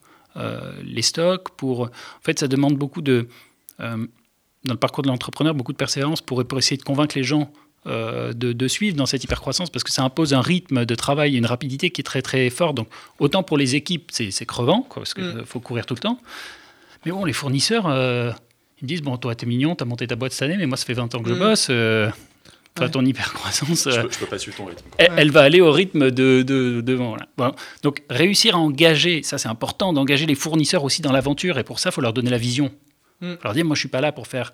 les 0.84 1.04
stocks. 1.04 1.50
Pour... 1.58 1.82
En 1.82 2.24
fait, 2.24 2.40
ça 2.40 2.48
demande 2.48 2.76
beaucoup 2.76 3.02
de... 3.02 3.28
dans 3.80 4.08
le 4.68 4.76
parcours 4.76 5.04
de 5.04 5.08
l'entrepreneur, 5.08 5.54
beaucoup 5.54 5.74
de 5.74 5.78
persévérance 5.78 6.22
pour, 6.22 6.44
pour 6.46 6.58
essayer 6.58 6.78
de 6.78 6.84
convaincre 6.84 7.16
les 7.18 7.24
gens 7.24 7.52
euh, 7.86 8.32
de, 8.34 8.68
suivre 8.70 8.96
dans 8.96 9.06
cette 9.06 9.24
hypercroissance 9.26 9.70
parce 9.70 9.84
que 9.84 9.92
ça 9.92 10.04
impose 10.04 10.34
un 10.34 10.42
rythme 10.42 10.86
de 10.86 10.96
travail, 10.96 11.36
une 11.36 11.46
rapidité 11.46 11.90
qui 11.90 12.00
est 12.00 12.04
très 12.04 12.22
très 12.22 12.50
fort. 12.50 12.74
Donc 12.74 12.88
autant 13.20 13.44
pour 13.44 13.58
les 13.58 13.76
équipes, 13.76 14.10
c'est 14.12 14.46
crevant 14.46 14.84
quoi, 14.84 15.02
parce 15.02 15.14
qu'il 15.14 15.24
mm. 15.24 15.46
faut 15.46 15.60
courir 15.60 15.86
tout 15.86 15.94
le 15.94 16.00
temps. 16.00 16.20
Mais 17.06 17.12
bon, 17.12 17.26
les 17.26 17.34
fournisseurs, 17.34 17.88
euh, 17.88 18.32
ils 18.82 18.86
me 18.86 18.88
disent 18.88 19.02
bon, 19.02 19.18
toi 19.18 19.36
t'es 19.36 19.46
mignon, 19.46 19.76
t'as 19.76 19.84
monté 19.84 20.08
ta 20.08 20.16
boîte 20.16 20.32
cette 20.32 20.44
année, 20.44 20.56
mais 20.58 20.66
moi 20.66 20.78
ça 20.78 20.86
fait 20.86 20.94
20 20.94 21.14
ans 21.14 21.22
que 21.22 21.28
je 21.28 21.34
mm. 21.34 21.40
bosse. 21.40 21.68
Euh, 21.70 22.10
toi, 22.76 22.90
ton 22.90 23.06
hypercroissance, 23.06 23.90
je 23.90 24.02
peux, 24.02 24.08
peux 24.08 24.26
pas 24.26 24.40
suivre 24.40 24.58
ton 24.58 24.66
rythme. 24.66 24.86
Elle, 24.98 25.30
va 25.30 25.42
aller 25.42 25.62
au 25.62 25.72
rythme 25.72 26.10
de, 26.10 26.42
devant. 26.42 27.18
Donc, 27.84 28.02
réussir 28.10 28.56
à 28.56 28.60
engager, 28.60 29.22
ça 29.22 29.38
c'est 29.38 29.50
important, 29.50 29.94
d'engager 29.94 30.26
les 30.26 30.36
fournisseurs 30.36 30.84
aussi 30.84 31.02
dans 31.02 31.12
l'aventure, 31.12 31.60
et 31.60 31.64
pour 31.64 31.80
ça, 31.80 31.90
il 31.90 31.94
faut 31.94 32.02
leur 32.02 32.14
donner 32.14 32.32
la 32.32 32.38
vision. 32.38 32.72
Mm. 33.22 33.34
Faut 33.34 33.44
leur 33.44 33.54
dire, 33.54 33.66
moi 33.66 33.76
je 33.76 33.82
suis 33.82 33.90
pas 33.90 34.02
là 34.02 34.12
pour 34.12 34.28
faire 34.28 34.54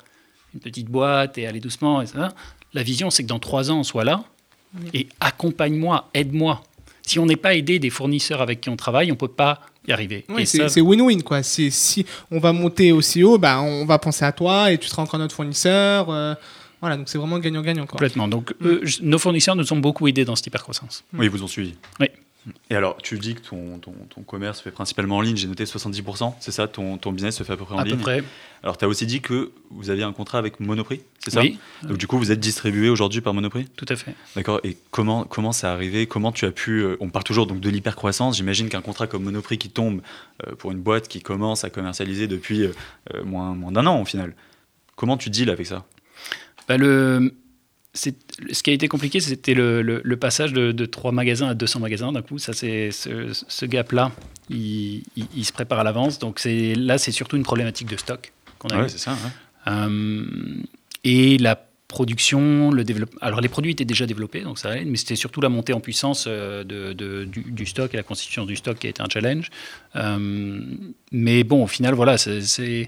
une 0.53 0.59
petite 0.59 0.87
boîte 0.87 1.37
et 1.37 1.47
aller 1.47 1.59
doucement, 1.59 2.01
et 2.01 2.07
ça. 2.07 2.33
La 2.73 2.83
vision, 2.83 3.09
c'est 3.09 3.23
que 3.23 3.27
dans 3.27 3.39
trois 3.39 3.71
ans, 3.71 3.79
on 3.79 3.83
soit 3.83 4.03
là 4.03 4.23
et 4.93 5.07
accompagne-moi, 5.19 6.09
aide-moi. 6.13 6.63
Si 7.01 7.17
on 7.17 7.25
n'est 7.25 7.35
pas 7.35 7.55
aidé 7.55 7.79
des 7.79 7.89
fournisseurs 7.89 8.41
avec 8.41 8.61
qui 8.61 8.69
on 8.69 8.75
travaille, 8.75 9.07
on 9.11 9.15
ne 9.15 9.19
peut 9.19 9.27
pas 9.27 9.61
y 9.87 9.91
arriver. 9.91 10.25
c'est 10.45 10.81
win-win. 10.81 11.23
quoi. 11.23 11.41
Si 11.41 12.05
on 12.29 12.39
va 12.39 12.53
monter 12.53 12.91
aussi 12.91 13.23
haut, 13.23 13.37
bah, 13.37 13.61
on 13.61 13.85
va 13.85 13.97
penser 13.97 14.25
à 14.25 14.31
toi 14.31 14.71
et 14.71 14.77
tu 14.77 14.87
seras 14.87 15.01
encore 15.01 15.19
notre 15.19 15.35
fournisseur. 15.35 16.09
Euh, 16.09 16.35
voilà, 16.81 16.97
donc 16.97 17.09
c'est 17.09 17.17
vraiment 17.17 17.39
gagnant-gagnant. 17.39 17.87
Complètement. 17.87 18.27
Donc 18.27 18.53
mm. 18.59 19.01
nos 19.01 19.17
fournisseurs 19.17 19.55
nous 19.55 19.73
ont 19.73 19.77
beaucoup 19.77 20.07
aidés 20.07 20.23
dans 20.23 20.35
cette 20.35 20.47
hypercroissance. 20.47 21.03
Oui, 21.13 21.25
ils 21.25 21.29
vous 21.29 21.43
ont 21.43 21.47
suivi. 21.47 21.73
Oui. 21.99 22.07
Et 22.69 22.75
alors, 22.75 22.97
tu 22.97 23.17
dis 23.19 23.35
que 23.35 23.41
ton, 23.41 23.79
ton, 23.79 23.93
ton 24.09 24.21
commerce 24.21 24.59
se 24.59 24.63
fait 24.63 24.71
principalement 24.71 25.17
en 25.17 25.21
ligne, 25.21 25.35
j'ai 25.35 25.47
noté 25.47 25.63
70%, 25.63 26.33
c'est 26.39 26.51
ça 26.51 26.67
ton, 26.67 26.97
ton, 26.97 27.11
business 27.11 27.37
se 27.37 27.43
fait 27.43 27.53
à 27.53 27.57
peu 27.57 27.65
près 27.65 27.75
en 27.75 27.81
ligne 27.81 27.93
À 27.93 27.95
peu 27.95 28.01
près. 28.01 28.23
Alors, 28.63 28.77
tu 28.77 28.85
as 28.85 28.87
aussi 28.87 29.05
dit 29.05 29.21
que 29.21 29.51
vous 29.71 29.89
aviez 29.89 30.03
un 30.03 30.11
contrat 30.11 30.37
avec 30.37 30.59
Monoprix, 30.59 31.01
c'est 31.19 31.31
ça? 31.31 31.41
Oui. 31.41 31.57
Donc, 31.83 31.97
du 31.97 32.07
coup, 32.07 32.17
vous 32.17 32.31
êtes 32.31 32.39
distribué 32.39 32.89
aujourd'hui 32.89 33.21
par 33.21 33.33
Monoprix? 33.33 33.65
Tout 33.75 33.85
à 33.89 33.95
fait. 33.95 34.13
D'accord. 34.35 34.59
Et 34.63 34.77
comment, 34.91 35.23
comment 35.23 35.51
ça 35.51 35.71
arrivé? 35.71 36.07
Comment 36.07 36.31
tu 36.31 36.45
as 36.45 36.51
pu. 36.51 36.81
Euh, 36.81 36.97
on 36.99 37.09
parle 37.09 37.23
toujours 37.23 37.47
donc, 37.47 37.59
de 37.59 37.69
l'hypercroissance. 37.69 38.37
J'imagine 38.37 38.69
qu'un 38.69 38.81
contrat 38.81 39.07
comme 39.07 39.23
Monoprix 39.23 39.57
qui 39.57 39.69
tombe 39.69 40.01
euh, 40.47 40.55
pour 40.55 40.71
une 40.71 40.79
boîte 40.79 41.07
qui 41.07 41.21
commence 41.21 41.63
à 41.63 41.69
commercialiser 41.69 42.27
depuis 42.27 42.63
euh, 42.63 42.73
moins, 43.23 43.53
moins 43.53 43.71
d'un 43.71 43.85
an, 43.85 44.01
au 44.01 44.05
final. 44.05 44.35
Comment 44.95 45.17
tu 45.17 45.29
deals 45.29 45.49
avec 45.49 45.65
ça? 45.65 45.85
Bah, 46.67 46.77
le 46.77 47.33
ce 47.93 48.63
qui 48.63 48.69
a 48.69 48.73
été 48.73 48.87
compliqué, 48.87 49.19
c'était 49.19 49.53
le, 49.53 50.15
passage 50.15 50.53
de, 50.53 50.85
3 50.85 51.11
magasins 51.11 51.49
à 51.49 51.53
200 51.53 51.79
magasins 51.79 52.11
d'un 52.11 52.21
coup. 52.21 52.37
Ça, 52.37 52.53
c'est 52.53 52.91
ce, 52.91 53.65
gap-là, 53.65 54.11
il, 54.49 55.03
se 55.43 55.51
prépare 55.51 55.79
à 55.79 55.83
l'avance. 55.83 56.19
Donc 56.19 56.41
là, 56.45 56.97
c'est 56.97 57.11
surtout 57.11 57.37
une 57.37 57.43
problématique 57.43 57.87
de 57.89 57.97
stock 57.97 58.31
qu'on 58.59 58.69
a. 58.69 58.87
c'est 58.87 58.97
ça. 58.97 59.17
Euh, 59.67 60.25
et 61.03 61.37
la 61.37 61.55
production, 61.87 62.71
le 62.71 62.83
développement. 62.83 63.19
Alors 63.21 63.41
les 63.41 63.49
produits 63.49 63.71
étaient 63.71 63.83
déjà 63.83 64.05
développés, 64.05 64.41
donc 64.41 64.59
ça 64.59 64.69
allait, 64.69 64.85
mais 64.85 64.95
c'était 64.95 65.15
surtout 65.15 65.41
la 65.41 65.49
montée 65.49 65.73
en 65.73 65.79
puissance 65.79 66.25
euh, 66.27 66.63
de, 66.63 67.25
du, 67.25 67.65
stock 67.65 67.93
et 67.93 67.97
la 67.97 68.03
constitution 68.03 68.45
du 68.45 68.55
stock 68.55 68.77
qui 68.77 68.87
a 68.87 68.89
été 68.91 69.01
un 69.01 69.09
challenge. 69.11 69.49
Euh, 69.95 70.61
mais 71.11 71.43
bon, 71.43 71.63
au 71.63 71.67
final, 71.67 71.95
voilà, 71.95 72.17
c'est 72.17 72.87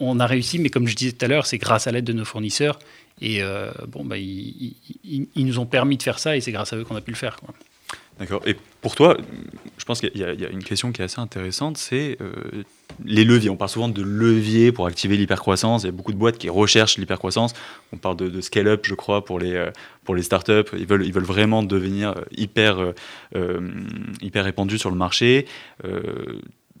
on, 0.00 0.20
a 0.20 0.26
réussi, 0.26 0.58
mais 0.58 0.68
comme 0.68 0.86
je 0.86 0.94
disais 0.94 1.12
tout 1.12 1.24
à 1.24 1.28
l'heure, 1.28 1.46
c'est 1.46 1.58
grâce 1.58 1.86
à 1.86 1.92
l'aide 1.92 2.04
de 2.04 2.12
nos 2.12 2.24
fournisseurs 2.24 2.78
et 3.20 3.42
euh, 3.42 3.70
bon, 3.88 4.04
bah, 4.04 4.16
ils, 4.18 4.76
nous 5.36 5.58
ont 5.58 5.66
permis 5.66 5.96
de 5.96 6.02
faire 6.02 6.18
ça 6.18 6.36
et 6.36 6.40
c'est 6.40 6.52
grâce 6.52 6.72
à 6.72 6.76
eux 6.76 6.84
qu'on 6.84 6.96
a 6.96 7.00
pu 7.00 7.10
le 7.10 7.16
faire. 7.16 7.36
D'accord. 8.18 8.42
Et 8.46 8.56
pour 8.82 8.94
toi, 8.94 9.16
je 9.78 9.84
pense 9.84 10.00
qu'il 10.00 10.16
y, 10.16 10.24
a 10.24 10.50
une 10.50 10.62
question 10.62 10.92
qui 10.92 11.00
est 11.00 11.04
assez 11.04 11.20
intéressante, 11.20 11.78
c'est 11.78 12.18
euh, 12.20 12.64
les 13.04 13.24
leviers. 13.24 13.48
On 13.48 13.56
parle 13.56 13.70
souvent 13.70 13.88
de 13.88 14.02
leviers 14.02 14.72
pour 14.72 14.86
activer 14.86 15.16
l'hypercroissance. 15.16 15.82
Il 15.82 15.86
y 15.86 15.88
a 15.88 15.92
beaucoup 15.92 16.12
de 16.12 16.18
boîtes 16.18 16.36
qui 16.36 16.50
recherchent 16.50 16.98
l'hypercroissance. 16.98 17.54
On 17.92 17.96
parle 17.96 18.16
de, 18.16 18.40
scale-up, 18.42 18.84
je 18.84 18.94
crois, 18.94 19.24
pour 19.24 19.38
les, 19.38 19.54
euh, 19.54 19.70
pour 20.04 20.14
les 20.14 20.22
startups. 20.22 20.70
Ils 20.76 20.86
veulent, 20.86 21.06
ils 21.06 21.12
veulent 21.12 21.24
vraiment 21.24 21.62
devenir 21.62 22.14
hyper, 22.30 22.92
hyper 24.20 24.44
répandus 24.44 24.78
sur 24.78 24.90
le 24.90 24.96
marché. 24.96 25.46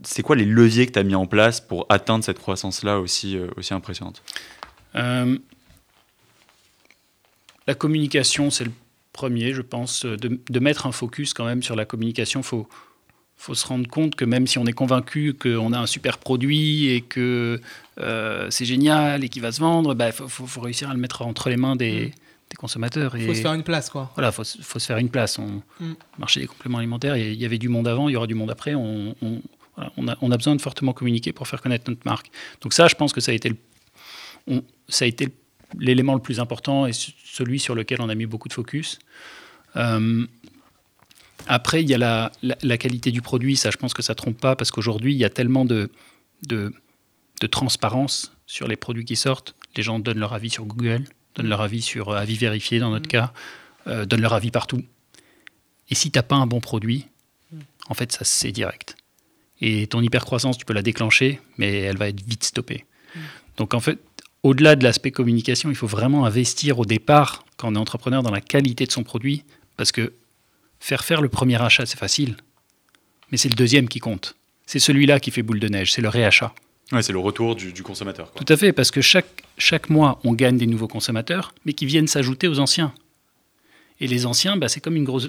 C'est 0.02 0.22
quoi 0.22 0.36
les 0.36 0.44
leviers 0.44 0.86
que 0.86 0.92
tu 0.92 0.98
as 0.98 1.04
mis 1.04 1.14
en 1.14 1.26
place 1.26 1.60
pour 1.60 1.86
atteindre 1.88 2.24
cette 2.24 2.38
croissance-là 2.38 3.00
aussi, 3.00 3.38
aussi 3.56 3.74
impressionnante 3.74 4.22
la 7.70 7.74
communication, 7.76 8.50
c'est 8.50 8.64
le 8.64 8.72
premier, 9.12 9.52
je 9.52 9.62
pense, 9.62 10.04
de, 10.04 10.60
mettre 10.60 10.86
un 10.86 10.92
focus 10.92 11.34
quand 11.34 11.44
même 11.44 11.62
sur 11.62 11.76
la 11.76 11.84
communication. 11.84 12.40
Il 12.40 12.44
faut, 12.44 12.68
faut 13.36 13.54
se 13.54 13.64
rendre 13.64 13.88
compte 13.88 14.16
que 14.16 14.24
même 14.24 14.48
si 14.48 14.58
on 14.58 14.66
est 14.66 14.72
convaincu 14.72 15.34
qu'on 15.34 15.72
a 15.72 15.78
un 15.78 15.86
super 15.86 16.18
produit 16.18 16.88
et 16.88 17.00
que 17.00 17.60
euh, 18.00 18.48
c'est 18.50 18.64
génial 18.64 19.22
et 19.22 19.28
qu'il 19.28 19.42
va 19.42 19.52
se 19.52 19.60
vendre, 19.60 19.92
il 19.92 19.96
bah, 19.96 20.10
faut, 20.10 20.60
réussir 20.60 20.90
à 20.90 20.94
le 20.94 21.00
mettre 21.00 21.22
entre 21.22 21.48
les 21.48 21.56
mains 21.56 21.76
des, 21.76 22.06
mm. 22.06 22.56
consommateurs. 22.56 23.16
Il 23.16 23.26
faut 23.26 23.34
se 23.34 23.42
faire 23.42 23.54
une 23.54 23.62
place, 23.62 23.88
quoi. 23.88 24.10
Voilà, 24.16 24.30
il 24.30 24.64
faut, 24.64 24.78
se 24.78 24.86
faire 24.86 24.98
une 24.98 25.10
place. 25.10 25.38
On, 25.38 25.62
mm. 25.78 25.94
Marché 26.18 26.40
des 26.40 26.48
compléments 26.48 26.78
alimentaires, 26.78 27.16
il 27.16 27.40
y 27.40 27.44
avait 27.44 27.58
du 27.58 27.68
monde 27.68 27.86
avant, 27.86 28.08
il 28.08 28.12
y 28.12 28.16
aura 28.16 28.26
du 28.26 28.34
monde 28.34 28.50
après. 28.50 28.74
On, 28.74 29.14
on, 29.22 29.40
a, 29.80 30.16
on 30.20 30.30
a, 30.30 30.36
besoin 30.36 30.56
de 30.56 30.60
fortement 30.60 30.92
communiquer 30.92 31.32
pour 31.32 31.48
faire 31.48 31.60
connaître 31.60 31.90
notre 31.90 32.02
marque. 32.04 32.30
Donc 32.60 32.72
ça, 32.72 32.88
je 32.88 32.94
pense 32.94 33.12
que 33.12 33.20
ça 33.20 33.32
a 33.32 33.34
été 33.34 33.48
le, 33.48 33.56
ça 34.88 35.04
a 35.04 35.08
été 35.08 35.28
l'élément 35.78 36.14
le 36.14 36.20
plus 36.20 36.40
important 36.40 36.86
et 36.86 36.92
celui 36.92 37.58
sur 37.58 37.74
lequel 37.74 38.00
on 38.00 38.08
a 38.08 38.14
mis 38.14 38.26
beaucoup 38.26 38.48
de 38.48 38.52
focus. 38.52 38.98
Euh, 39.76 40.26
après, 41.46 41.82
il 41.82 41.88
y 41.88 41.94
a 41.94 42.30
la, 42.42 42.78
qualité 42.78 43.10
du 43.10 43.22
produit. 43.22 43.56
Ça, 43.56 43.70
je 43.70 43.76
pense 43.76 43.94
que 43.94 44.02
ça 44.02 44.12
ne 44.12 44.16
trompe 44.16 44.38
pas 44.38 44.56
parce 44.56 44.70
qu'aujourd'hui, 44.70 45.14
il 45.14 45.18
y 45.18 45.24
a 45.24 45.30
tellement 45.30 45.64
de, 45.64 45.90
de, 46.46 46.72
transparence 47.50 48.32
sur 48.46 48.68
les 48.68 48.76
produits 48.76 49.04
qui 49.04 49.16
sortent. 49.16 49.54
Les 49.76 49.82
gens 49.82 49.98
donnent 49.98 50.18
leur 50.18 50.34
avis 50.34 50.50
sur 50.50 50.64
Google, 50.64 51.04
donnent 51.34 51.48
leur 51.48 51.60
avis 51.60 51.82
sur 51.82 52.10
euh, 52.10 52.16
avis 52.16 52.36
vérifié 52.36 52.78
dans 52.78 52.90
notre 52.90 53.08
cas, 53.08 53.32
euh, 53.86 54.04
donnent 54.04 54.20
leur 54.20 54.34
avis 54.34 54.50
partout. 54.50 54.82
Et 55.88 55.94
si 55.94 56.10
tu 56.10 56.18
n'as 56.18 56.22
pas 56.22 56.36
un 56.36 56.46
bon 56.46 56.60
produit, 56.60 57.06
en 57.88 57.94
fait, 57.94 58.12
ça 58.12 58.24
c'est 58.24 58.52
direct. 58.52 58.96
Et 59.60 59.86
ton 59.86 60.00
hypercroissance, 60.00 60.56
tu 60.58 60.64
peux 60.64 60.72
la 60.72 60.82
déclencher, 60.82 61.40
mais 61.58 61.80
elle 61.80 61.96
va 61.96 62.08
être 62.08 62.22
vite 62.26 62.44
stoppée. 62.44 62.86
Donc 63.56 63.74
en 63.74 63.80
fait, 63.80 63.98
au-delà 64.42 64.76
de 64.76 64.84
l'aspect 64.84 65.10
communication, 65.10 65.70
il 65.70 65.76
faut 65.76 65.86
vraiment 65.86 66.24
investir 66.24 66.78
au 66.78 66.86
départ, 66.86 67.44
quand 67.56 67.70
on 67.70 67.74
est 67.74 67.78
entrepreneur, 67.78 68.22
dans 68.22 68.30
la 68.30 68.40
qualité 68.40 68.86
de 68.86 68.92
son 68.92 69.02
produit, 69.02 69.44
parce 69.76 69.92
que 69.92 70.14
faire 70.78 71.04
faire 71.04 71.20
le 71.20 71.28
premier 71.28 71.60
achat, 71.60 71.84
c'est 71.84 71.98
facile, 71.98 72.36
mais 73.30 73.36
c'est 73.36 73.48
le 73.48 73.54
deuxième 73.54 73.88
qui 73.88 73.98
compte. 73.98 74.36
C'est 74.66 74.78
celui-là 74.78 75.20
qui 75.20 75.30
fait 75.30 75.42
boule 75.42 75.60
de 75.60 75.68
neige, 75.68 75.92
c'est 75.92 76.00
le 76.00 76.08
réachat. 76.08 76.54
Ouais, 76.92 77.02
c'est 77.02 77.12
le 77.12 77.18
retour 77.18 77.54
du, 77.54 77.82
consommateur. 77.82 78.32
Tout 78.32 78.44
à 78.48 78.56
fait, 78.56 78.72
parce 78.72 78.90
que 78.90 79.00
chaque, 79.00 79.44
chaque 79.58 79.90
mois, 79.90 80.20
on 80.24 80.32
gagne 80.32 80.56
des 80.56 80.66
nouveaux 80.66 80.88
consommateurs, 80.88 81.54
mais 81.64 81.72
qui 81.72 81.86
viennent 81.86 82.08
s'ajouter 82.08 82.48
aux 82.48 82.58
anciens. 82.58 82.92
Et 84.00 84.06
les 84.06 84.24
anciens, 84.26 84.56
bah, 84.56 84.68
c'est 84.68 84.80
comme 84.80 84.96
une 84.96 85.04
grosse, 85.04 85.28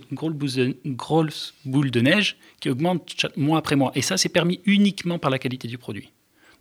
grosse 0.86 1.54
boule 1.66 1.92
de 1.92 2.00
neige 2.00 2.38
qui 2.60 2.70
augmente 2.70 3.28
mois 3.36 3.58
après 3.58 3.76
mois. 3.76 3.92
Et 3.96 4.02
ça, 4.02 4.18
c'est 4.18 4.30
permis 4.30 4.62
uniquement 4.66 5.20
par 5.20 5.30
la 5.30 5.40
qualité 5.40 5.68
du 5.68 5.78
produit. 5.78 6.12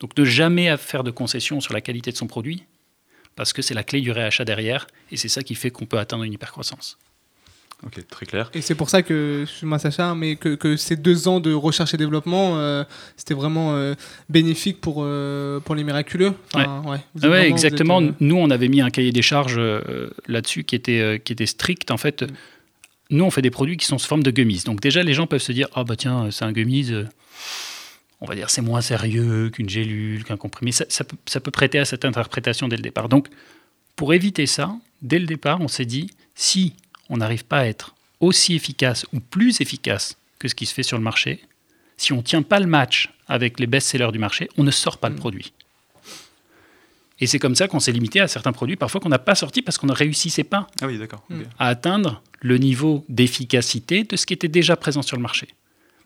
Donc 0.01 0.17
ne 0.17 0.25
jamais 0.25 0.77
faire 0.77 1.05
de 1.05 1.11
concessions 1.11 1.61
sur 1.61 1.73
la 1.73 1.81
qualité 1.81 2.11
de 2.11 2.17
son 2.17 2.27
produit, 2.27 2.65
parce 3.37 3.53
que 3.53 3.63
c'est 3.63 3.75
la 3.75 3.85
clé 3.85 4.01
du 4.01 4.11
réachat 4.11 4.45
derrière, 4.45 4.87
et 5.13 5.17
c'est 5.17 5.29
ça 5.29 5.43
qui 5.43 5.55
fait 5.55 5.71
qu'on 5.71 5.87
peut 5.87 5.99
atteindre 5.99 6.25
une 6.25 6.33
hypercroissance. 6.33 6.99
Ok, 7.87 8.07
très 8.09 8.27
clair. 8.27 8.51
Et 8.53 8.61
c'est 8.61 8.75
pour 8.75 8.91
ça 8.91 9.03
que, 9.03 9.43
excuse-moi 9.43 9.79
Sacha, 9.79 10.15
mais 10.15 10.37
que, 10.37 10.77
ces 10.77 10.97
deux 10.97 11.29
ans 11.29 11.41
de 11.41 11.53
recherche 11.53 11.95
et 11.95 11.97
développement, 11.97 12.59
euh, 12.59 12.85
c'était 13.17 13.33
vraiment 13.33 13.75
euh, 13.75 13.95
bénéfique 14.29 14.81
pour, 14.81 14.99
euh, 14.99 15.61
pour 15.61 15.75
les 15.75 15.85
miraculeux. 15.85 16.35
ouais, 16.55 17.49
exactement. 17.49 18.03
Nous, 18.21 18.37
on 18.37 18.51
avait 18.51 18.69
mis 18.69 18.83
un 18.83 18.91
cahier 18.91 19.13
des 19.13 19.23
charges 19.23 19.61
là-dessus 20.29 20.65
qui 20.65 20.75
était, 20.75 21.21
qui 21.25 21.33
était 21.33 21.47
strict. 21.47 21.91
En 21.91 21.97
fait, 21.97 22.25
nous, 23.09 23.25
on 23.25 23.31
fait 23.31 23.43
des 23.43 23.51
produits 23.51 23.79
qui 23.79 23.87
sont 23.87 23.99
sous 23.99 24.09
forme 24.09 24.23
de 24.23 24.31
gummies. 24.31 24.63
Donc 24.67 24.81
déjà, 24.81 25.03
les 25.03 25.15
gens 25.15 25.27
peuvent 25.27 25.41
se 25.41 25.53
dire, 25.53 25.69
ah 25.75 25.85
bah 25.85 25.97
tiens, 25.97 26.29
c'est 26.31 26.45
un 26.45 26.53
gummies 26.53 26.93
on 28.23 28.27
va 28.27 28.35
dire 28.35 28.51
c'est 28.51 28.61
moins 28.61 28.83
sérieux 28.83 29.49
qu'une 29.49 29.71
gélule, 29.71 30.25
qu'un 30.25 30.37
comprimé. 30.37 30.73
Ça, 30.73 30.85
ça, 30.91 31.05
peut, 31.05 31.17
ça, 31.25 31.41
peut, 31.41 31.51
prêter 31.51 31.79
à 31.79 31.87
cette 31.87 32.05
interprétation 32.05 32.69
dès 32.69 32.77
le 32.77 32.83
départ. 32.83 33.09
Donc, 33.09 33.29
pour 33.97 34.13
éviter 34.13 34.45
ça, 34.45 34.77
dès 35.01 35.19
le 35.19 35.25
départ, 35.25 35.63
on 35.63 35.69
s'est 35.69 35.87
dit 35.87 36.11
si 36.35 36.75
on 37.11 37.19
n'arrive 37.19 37.45
pas 37.45 37.59
à 37.59 37.67
être 37.67 37.95
aussi 38.21 38.55
efficace 38.55 39.05
ou 39.13 39.21
plus 39.21 39.61
efficace 39.61 40.17
que 40.39 40.49
ce 40.49 40.55
qui 40.55 40.65
se 40.65 40.73
fait 40.73 40.83
sur 40.83 40.97
le 40.97 41.05
marché, 41.05 41.43
si 41.97 42.13
on 42.13 42.19
ne 42.19 42.23
tient 42.23 42.43
pas 42.43 42.61
le 42.61 42.67
match 42.67 43.13
avec 43.29 43.61
les 43.61 43.67
best-sellers 43.67 44.13
du 44.13 44.19
marché, 44.19 44.49
on 44.57 44.65
ne 44.65 44.71
sort 44.71 44.99
pas 44.99 45.09
le 45.09 45.17
mmh. 45.17 45.19
produit. 45.19 45.53
Et 47.21 47.27
c'est 47.27 47.39
comme 47.39 47.55
ça 47.55 47.69
qu'on 47.69 47.81
s'est 47.81 47.93
limité 47.93 48.21
à 48.21 48.29
certains 48.29 48.53
produits, 48.53 48.77
parfois 48.77 49.01
qu'on 49.01 49.11
n'a 49.11 49.19
pas 49.19 49.35
sorti 49.35 49.61
parce 49.61 49.77
qu'on 49.77 49.87
ne 49.87 49.93
réussissait 49.93 50.45
pas 50.45 50.67
ah 50.81 50.87
oui, 50.87 50.99
à 51.59 51.67
atteindre 51.67 52.23
le 52.41 52.57
niveau 52.57 53.05
d'efficacité 53.11 54.05
de 54.05 54.17
ce 54.17 54.25
qui 54.25 54.33
était 54.33 54.49
déjà 54.49 54.77
présent 54.77 55.03
sur 55.03 55.17
le 55.17 55.23
marché. 55.23 55.49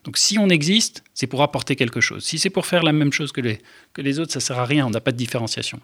Donc 0.02 0.18
si 0.18 0.38
on 0.38 0.48
existe, 0.48 1.04
c'est 1.14 1.28
pour 1.28 1.42
apporter 1.42 1.76
quelque 1.76 2.00
chose. 2.00 2.24
Si 2.24 2.38
c'est 2.38 2.50
pour 2.50 2.66
faire 2.66 2.82
la 2.82 2.92
même 2.92 3.12
chose 3.12 3.30
que 3.30 3.40
les, 3.40 3.60
que 3.92 4.02
les 4.02 4.18
autres, 4.18 4.32
ça 4.32 4.40
ne 4.40 4.42
sert 4.42 4.58
à 4.58 4.64
rien, 4.64 4.86
on 4.86 4.90
n'a 4.90 5.00
pas 5.00 5.12
de 5.12 5.16
différenciation. 5.16 5.80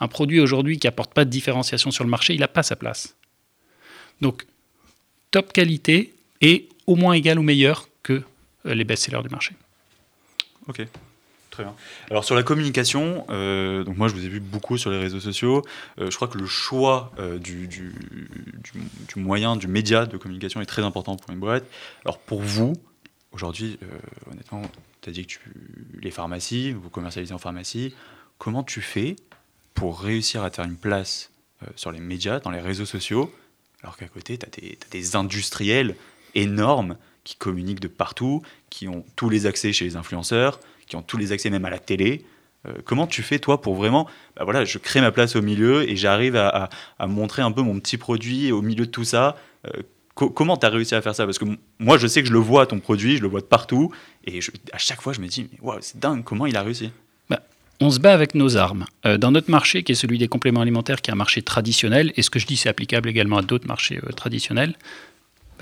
Un 0.00 0.08
produit 0.08 0.40
aujourd'hui 0.40 0.78
qui 0.78 0.86
n'apporte 0.86 1.12
pas 1.12 1.26
de 1.26 1.30
différenciation 1.30 1.90
sur 1.90 2.02
le 2.02 2.10
marché, 2.10 2.34
il 2.34 2.40
n'a 2.40 2.48
pas 2.48 2.62
sa 2.62 2.74
place. 2.74 3.14
Donc, 4.22 4.46
top 5.32 5.52
qualité 5.52 6.14
et 6.40 6.68
au 6.86 6.94
moins 6.94 7.14
égal 7.14 7.40
ou 7.40 7.42
meilleur 7.42 7.88
que 8.04 8.22
euh, 8.66 8.74
les 8.74 8.84
best-sellers 8.84 9.22
du 9.22 9.28
marché. 9.28 9.56
Ok. 10.68 10.86
Très 11.50 11.64
bien. 11.64 11.74
Alors 12.10 12.24
sur 12.24 12.34
la 12.34 12.42
communication, 12.42 13.26
euh, 13.28 13.84
donc 13.84 13.98
moi 13.98 14.08
je 14.08 14.14
vous 14.14 14.24
ai 14.24 14.28
vu 14.28 14.40
beaucoup 14.40 14.78
sur 14.78 14.90
les 14.90 14.98
réseaux 14.98 15.20
sociaux. 15.20 15.62
Euh, 15.98 16.10
je 16.10 16.16
crois 16.16 16.28
que 16.28 16.38
le 16.38 16.46
choix 16.46 17.12
du, 17.40 17.68
moyen, 19.16 19.56
du 19.56 19.68
média 19.68 20.06
de 20.06 20.16
communication 20.16 20.62
est 20.62 20.66
très 20.66 20.82
important 20.82 21.16
pour 21.16 21.30
une 21.30 21.40
boîte. 21.40 21.64
Alors 22.06 22.18
pour 22.18 22.40
vous, 22.40 22.72
aujourd'hui, 23.32 23.78
honnêtement, 24.30 24.62
tu 25.02 25.10
as 25.10 25.12
dit 25.12 25.26
que 25.26 25.32
tu, 25.32 25.40
les 26.00 26.10
pharmacies, 26.10 26.72
vous 26.72 26.88
commercialisez 26.88 27.34
en 27.34 27.38
pharmacie. 27.38 27.94
Comment 28.38 28.62
tu 28.62 28.80
fais 28.80 29.16
pour 29.74 30.00
réussir 30.00 30.44
à 30.44 30.50
faire 30.50 30.64
une 30.64 30.76
place 30.76 31.32
sur 31.76 31.92
les 31.92 32.00
médias, 32.00 32.40
dans 32.40 32.50
les 32.50 32.60
réseaux 32.60 32.86
sociaux, 32.86 33.30
alors 33.82 33.96
qu'à 33.96 34.06
côté, 34.06 34.38
tu 34.38 34.46
as, 34.46 34.90
des 34.90 35.16
industriels 35.16 35.96
énormes 36.34 36.96
qui 37.24 37.36
communiquent 37.36 37.80
de 37.80 37.88
partout, 37.88 38.42
qui 38.70 38.88
ont 38.88 39.04
tous 39.16 39.28
les 39.28 39.46
accès 39.46 39.72
chez 39.72 39.84
les 39.84 39.96
influenceurs, 39.96 40.60
qui 40.86 40.96
ont 40.96 41.02
tous 41.02 41.16
les 41.16 41.32
accès 41.32 41.50
même 41.50 41.64
à 41.64 41.70
la 41.70 41.78
télé. 41.78 42.24
Euh, 42.66 42.74
comment 42.84 43.06
tu 43.06 43.22
fais 43.22 43.38
toi 43.38 43.60
pour 43.60 43.74
vraiment, 43.74 44.08
bah 44.36 44.44
voilà, 44.44 44.64
je 44.64 44.78
crée 44.78 45.00
ma 45.00 45.10
place 45.10 45.36
au 45.36 45.42
milieu 45.42 45.88
et 45.88 45.96
j'arrive 45.96 46.36
à, 46.36 46.68
montrer 47.06 47.42
un 47.42 47.52
peu 47.52 47.62
mon 47.62 47.78
petit 47.80 47.96
produit 47.96 48.52
au 48.52 48.62
milieu 48.62 48.86
de 48.86 48.90
tout 48.90 49.04
ça. 49.04 49.36
Euh, 49.66 49.82
comment 50.14 50.56
tu 50.56 50.66
as 50.66 50.68
réussi 50.68 50.94
à 50.94 51.02
faire 51.02 51.14
ça? 51.14 51.24
Parce 51.24 51.38
que 51.38 51.46
moi, 51.78 51.98
je 51.98 52.06
sais 52.06 52.22
que 52.22 52.28
je 52.28 52.32
le 52.32 52.38
vois 52.38 52.66
ton 52.66 52.78
produit, 52.80 53.16
je 53.16 53.22
le 53.22 53.28
vois 53.28 53.40
de 53.40 53.46
partout, 53.46 53.92
et 54.24 54.40
à 54.72 54.78
chaque 54.78 55.00
fois, 55.00 55.12
je 55.12 55.20
me 55.20 55.26
dis, 55.26 55.48
wow, 55.60 55.76
c'est 55.80 55.98
dingue, 55.98 56.22
comment 56.22 56.46
il 56.46 56.56
a 56.56 56.62
réussi? 56.62 56.90
On 57.82 57.90
se 57.90 58.00
bat 58.00 58.12
avec 58.12 58.34
nos 58.34 58.56
armes. 58.56 58.86
Euh, 59.06 59.18
dans 59.18 59.30
notre 59.30 59.50
marché, 59.50 59.82
qui 59.82 59.92
est 59.92 59.96
celui 59.96 60.18
des 60.18 60.28
compléments 60.28 60.60
alimentaires, 60.60 61.00
qui 61.00 61.10
est 61.10 61.14
un 61.14 61.16
marché 61.16 61.42
traditionnel, 61.42 62.12
et 62.16 62.22
ce 62.22 62.30
que 62.30 62.38
je 62.38 62.46
dis, 62.46 62.56
c'est 62.56 62.68
applicable 62.68 63.08
également 63.08 63.38
à 63.38 63.42
d'autres 63.42 63.66
marchés 63.66 64.00
traditionnels, 64.16 64.74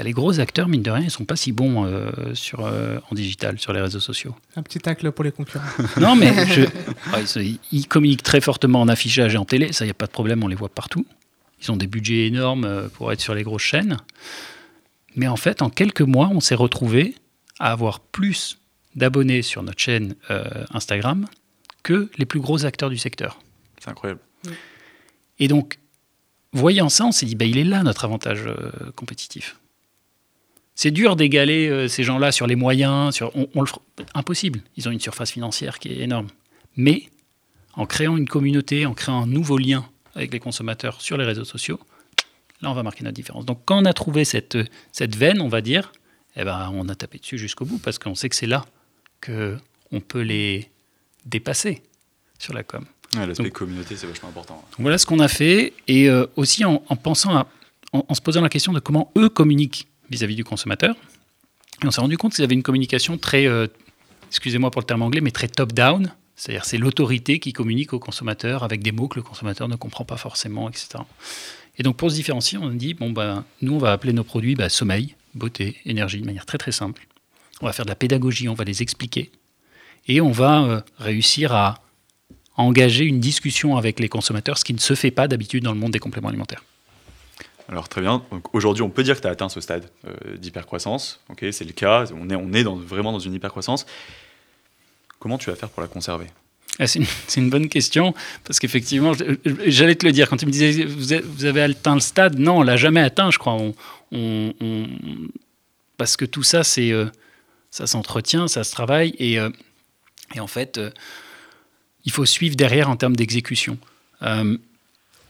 bah, 0.01 0.05
les 0.05 0.13
gros 0.13 0.41
acteurs, 0.41 0.67
mine 0.67 0.83
de 0.83 0.91
rien, 0.91 1.05
ils 1.05 1.11
sont 1.11 1.27
pas 1.27 1.37
si 1.37 1.53
bons 1.53 1.85
euh, 1.85 2.11
sur, 2.33 2.65
euh, 2.65 2.99
en 3.11 3.15
digital, 3.15 3.59
sur 3.59 3.75
les 3.75 3.83
réseaux 3.83 4.01
sociaux. 4.01 4.35
Un 4.57 4.63
petit 4.63 4.79
tacle 4.79 5.13
pour 5.13 5.25
les 5.25 5.31
concurrents. 5.31 5.67
non, 6.01 6.17
mais 6.17 6.33
ils, 7.71 7.87
communiquent 7.87 8.23
très 8.23 8.41
fortement 8.41 8.81
en 8.81 8.89
affichage 8.89 9.35
et 9.35 9.37
en 9.37 9.45
télé, 9.45 9.75
ça, 9.75 9.85
il 9.85 9.89
n'y 9.89 9.93
a 9.93 9.95
pas 9.95 10.07
de 10.07 10.11
problème, 10.11 10.43
on 10.43 10.49
les 10.49 10.57
voit 10.57 10.71
partout. 10.71 11.05
Ils 11.63 11.71
ont 11.71 11.77
des 11.77 11.87
budgets 11.87 12.27
énormes 12.27 12.65
euh, 12.65 12.89
pour 12.89 13.13
être 13.13 13.21
sur 13.21 13.35
les 13.35 13.43
grosses 13.43 13.61
chaînes. 13.61 13.99
Mais 15.17 15.29
en 15.29 15.37
fait, 15.37 15.61
en 15.61 15.69
quelques 15.69 16.01
mois, 16.01 16.31
on 16.33 16.41
s'est 16.41 16.55
retrouvé 16.55 17.15
à 17.59 17.71
avoir 17.71 18.01
plus 18.01 18.57
d'abonnés 18.95 19.43
sur 19.43 19.63
notre 19.63 19.81
chaîne 19.81 20.15
Instagram 20.73 21.27
que 21.83 22.11
les 22.19 22.27
plus 22.27 22.41
gros 22.41 22.65
acteurs 22.65 22.91
du 22.91 22.99
secteur. 22.99 23.41
C'est 23.79 23.91
incroyable. 23.91 24.21
Et 25.39 25.49
donc, 25.49 25.79
voyant 26.53 26.89
ça, 26.89 27.07
on 27.07 27.13
s'est 27.13 27.27
dit, 27.27 27.35
bah, 27.35 27.45
il 27.45 27.59
est 27.59 27.65
là 27.65 27.83
notre 27.83 28.05
avantage 28.05 28.49
compétitif. 28.97 29.57
C'est 30.83 30.91
dur 30.91 31.15
d'égaler 31.15 31.69
euh, 31.69 31.89
ces 31.89 32.05
gens-là 32.05 32.33
sur 32.33 32.47
les 32.47 32.57
moyens, 32.57 33.15
sur, 33.15 33.37
on, 33.37 33.61
le, 33.61 33.69
impossible. 34.15 34.63
Ils 34.79 34.89
ont 34.89 34.91
une 34.91 34.99
surface 34.99 35.31
financière 35.31 35.79
qui 35.79 35.89
est 35.89 35.99
énorme. 35.99 36.29
Mais 36.75 37.11
en 37.75 37.85
créant 37.85 38.17
une 38.17 38.27
communauté, 38.27 38.87
en 38.87 38.95
créant 38.95 39.25
un 39.25 39.27
nouveau 39.27 39.59
lien 39.59 39.87
avec 40.15 40.33
les 40.33 40.41
consommateurs 40.41 41.03
sur 41.03 41.19
les 41.19 41.27
réseaux 41.27 41.45
sociaux, 41.45 41.79
là, 42.63 42.71
on 42.71 42.73
va 42.73 42.83
marquer 42.83 43.05
notre 43.05 43.15
différence. 43.15 43.45
Donc, 43.45 43.61
quand 43.67 43.83
on 43.83 43.85
a 43.85 43.93
trouvé 43.93 44.25
cette, 44.25 44.57
cette 44.91 45.17
veine, 45.17 45.43
on 45.43 45.49
va 45.49 45.61
dire, 45.61 45.93
eh 46.37 46.45
ben, 46.45 46.71
on 46.73 46.89
a 46.89 46.95
tapé 46.95 47.19
dessus 47.19 47.37
jusqu'au 47.37 47.67
bout 47.67 47.77
parce 47.77 47.99
qu'on 47.99 48.15
sait 48.15 48.31
que 48.31 48.37
c'est 48.37 48.47
là 48.47 48.65
qu'on 49.21 50.01
peut 50.01 50.23
les 50.23 50.71
dépasser 51.25 51.83
sur 52.39 52.55
la 52.55 52.63
com. 52.63 52.85
L'aspect 53.15 53.51
communauté, 53.51 53.97
c'est 53.97 54.07
vachement 54.07 54.29
important. 54.29 54.65
voilà 54.79 54.97
ce 54.99 55.07
qu'on 55.07 55.19
a 55.19 55.29
fait. 55.29 55.73
Et 55.89 56.09
euh, 56.09 56.27
aussi 56.37 56.65
en, 56.65 56.79
pensant 56.79 57.37
à, 57.37 57.47
en, 57.93 58.15
se 58.15 58.21
posant 58.21 58.41
la 58.41 58.49
question 58.49 58.73
de 58.73 58.79
comment 58.79 59.11
eux 59.19 59.29
communiquent 59.29 59.89
vis-à-vis 60.11 60.37
du 60.37 60.45
consommateur. 60.45 60.95
Et 61.83 61.87
on 61.87 61.91
s'est 61.91 62.01
rendu 62.01 62.17
compte 62.17 62.35
qu'ils 62.35 62.45
avaient 62.45 62.55
une 62.55 62.63
communication 62.63 63.19
très, 63.19 63.47
euh, 63.47 63.67
excusez-moi 64.29 64.71
pour 64.71 64.81
le 64.81 64.87
terme 64.87 65.03
anglais, 65.03 65.21
mais 65.21 65.33
très 65.33 65.49
top-down. 65.49 66.13
C'est-à-dire 66.37 66.65
c'est 66.65 66.79
l'autorité 66.79 67.39
qui 67.39 67.53
communique 67.53 67.93
au 67.93 67.99
consommateur 67.99 68.63
avec 68.63 68.83
des 68.83 68.93
mots 68.93 69.09
que 69.09 69.17
le 69.17 69.23
consommateur 69.23 69.69
ne 69.69 69.77
comprend 69.77 70.05
pas 70.05 70.17
forcément, 70.17 70.69
etc. 70.69 71.03
Et 71.79 71.83
donc 71.83 71.97
pour 71.97 72.11
se 72.11 72.15
différencier, 72.15 72.59
on 72.59 72.69
a 72.69 72.75
dit, 72.75 72.95
bon, 72.95 73.11
ben, 73.11 73.45
nous, 73.61 73.75
on 73.75 73.79
va 73.79 73.93
appeler 73.93 74.13
nos 74.13 74.25
produits 74.25 74.55
bah, 74.55 74.69
sommeil, 74.69 75.17
beauté, 75.35 75.77
énergie, 75.85 76.21
de 76.21 76.27
manière 76.27 76.47
très 76.47 76.59
très 76.59 76.73
simple. 76.73 77.07
On 77.61 77.67
va 77.67 77.73
faire 77.73 77.85
de 77.85 77.91
la 77.91 77.97
pédagogie, 77.97 78.49
on 78.49 78.55
va 78.55 78.65
les 78.65 78.83
expliquer. 78.83 79.31
Et 80.09 80.21
on 80.21 80.33
va 80.33 80.63
euh, 80.63 80.81
réussir 80.99 81.53
à 81.53 81.83
engager 82.57 83.05
une 83.05 83.21
discussion 83.21 83.77
avec 83.77 84.01
les 84.01 84.09
consommateurs, 84.09 84.59
ce 84.59 84.65
qui 84.65 84.75
ne 84.75 84.79
se 84.79 84.95
fait 84.95 85.11
pas 85.11 85.29
d'habitude 85.29 85.65
dans 85.65 85.73
le 85.73 85.79
monde 85.79 85.93
des 85.93 85.99
compléments 85.99 86.29
alimentaires. 86.29 86.65
Alors 87.69 87.89
très 87.89 88.01
bien. 88.01 88.23
Aujourd'hui, 88.53 88.83
on 88.83 88.91
peut 88.91 89.05
dire 89.05 89.17
que 89.17 89.21
tu 89.21 89.29
as 89.29 89.31
atteint 89.31 89.49
ce 89.49 89.61
stade 89.61 89.89
euh, 90.07 90.37
d'hypercroissance. 90.37 91.21
Ok, 91.29 91.45
c'est 91.53 91.65
le 91.65 91.73
cas. 91.73 92.07
On 92.15 92.29
est, 92.29 92.35
on 92.35 92.53
est 92.53 92.65
dans, 92.65 92.75
vraiment 92.75 93.13
dans 93.13 93.21
une 93.21 93.35
hypercroissance. 93.35 93.87
Comment 95.21 95.39
tu 95.39 95.51
vas 95.51 95.57
faire 95.57 95.69
pour 95.69 95.81
la 95.81 95.89
conserver? 95.89 96.27
Ah, 96.81 96.87
c'est, 96.87 97.01
une, 97.37 97.51
bonne 97.51 97.69
question 97.69 98.15
parce 98.45 98.59
qu'effectivement, 98.59 99.13
j'allais 99.67 99.95
te 99.95 100.07
le 100.07 100.13
dire 100.13 100.29
quand 100.29 100.37
tu 100.37 100.47
me 100.47 100.51
disais 100.51 100.85
vous 100.85 101.45
avez 101.45 101.63
atteint 101.63 101.95
le 101.95 102.01
stade. 102.01 102.39
Non, 102.39 102.59
on 102.59 102.63
l'a 102.63 102.77
jamais 102.77 103.01
atteint, 103.01 103.31
je 103.31 103.39
crois. 103.39 103.57
On, 104.11 104.87
parce 105.97 106.17
que 106.17 106.25
tout 106.25 106.43
ça, 106.43 106.65
c'est 106.65 106.91
euh, 106.91 107.07
ça 107.71 107.87
s'entretient, 107.87 108.49
ça 108.49 108.65
se 108.65 108.73
travaille 108.73 109.15
et, 109.19 109.39
euh, 109.39 109.51
et 110.35 110.41
en 110.41 110.47
fait, 110.47 110.81
il 112.05 112.13
faut 112.13 112.27
suivre 112.27 112.57
derrière 112.57 112.89
en 112.89 112.97
termes 112.97 113.17
d'exécution. 113.17 113.79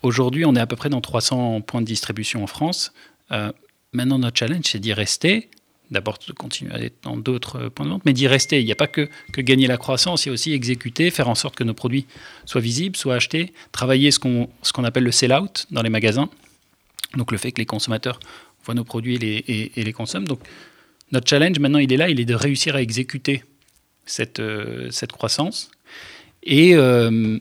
Aujourd'hui, 0.02 0.44
on 0.46 0.54
est 0.54 0.60
à 0.60 0.66
peu 0.66 0.76
près 0.76 0.88
dans 0.88 1.00
300 1.00 1.60
points 1.60 1.82
de 1.82 1.86
distribution 1.86 2.42
en 2.42 2.46
France. 2.46 2.92
Euh, 3.32 3.52
maintenant, 3.92 4.18
notre 4.18 4.38
challenge, 4.38 4.64
c'est 4.64 4.78
d'y 4.78 4.92
rester. 4.92 5.50
D'abord, 5.90 6.18
de 6.26 6.32
continuer 6.32 6.72
à 6.72 6.80
être 6.80 7.02
dans 7.02 7.16
d'autres 7.16 7.68
points 7.68 7.84
de 7.84 7.90
vente, 7.90 8.04
mais 8.04 8.12
d'y 8.12 8.28
rester. 8.28 8.60
Il 8.60 8.64
n'y 8.64 8.72
a 8.72 8.76
pas 8.76 8.86
que, 8.86 9.08
que, 9.32 9.40
gagner 9.40 9.66
la 9.66 9.76
croissance, 9.76 10.24
il 10.24 10.28
y 10.28 10.30
a 10.30 10.32
aussi 10.32 10.52
exécuter, 10.52 11.10
faire 11.10 11.28
en 11.28 11.34
sorte 11.34 11.56
que 11.56 11.64
nos 11.64 11.74
produits 11.74 12.06
soient 12.46 12.60
visibles, 12.60 12.96
soient 12.96 13.16
achetés, 13.16 13.52
travailler 13.72 14.12
ce 14.12 14.20
qu'on 14.20 14.48
qu'on 14.72 14.84
appelle 14.84 15.02
le 15.02 15.10
sell-out 15.10 15.66
dans 15.72 15.82
les 15.82 15.90
magasins. 15.90 16.30
Donc, 17.16 17.32
le 17.32 17.38
fait 17.38 17.50
que 17.50 17.60
les 17.60 17.66
consommateurs 17.66 18.20
voient 18.64 18.74
nos 18.74 18.84
produits 18.84 19.16
et, 19.16 19.72
les 19.74 19.92
consomment. 19.92 20.28
Donc, 20.28 20.40
notre 21.10 21.28
challenge, 21.28 21.58
maintenant, 21.58 21.80
il 21.80 21.92
est 21.92 21.96
là, 21.96 22.08
il 22.08 22.20
est 22.20 22.24
de 22.24 22.34
réussir 22.34 22.76
à 22.76 22.82
exécuter 22.82 23.42
cette, 24.06 24.40
euh, 24.40 24.90
cette 24.90 25.12
croissance. 25.12 25.70
Et, 26.42 26.74
euh, 26.74 27.38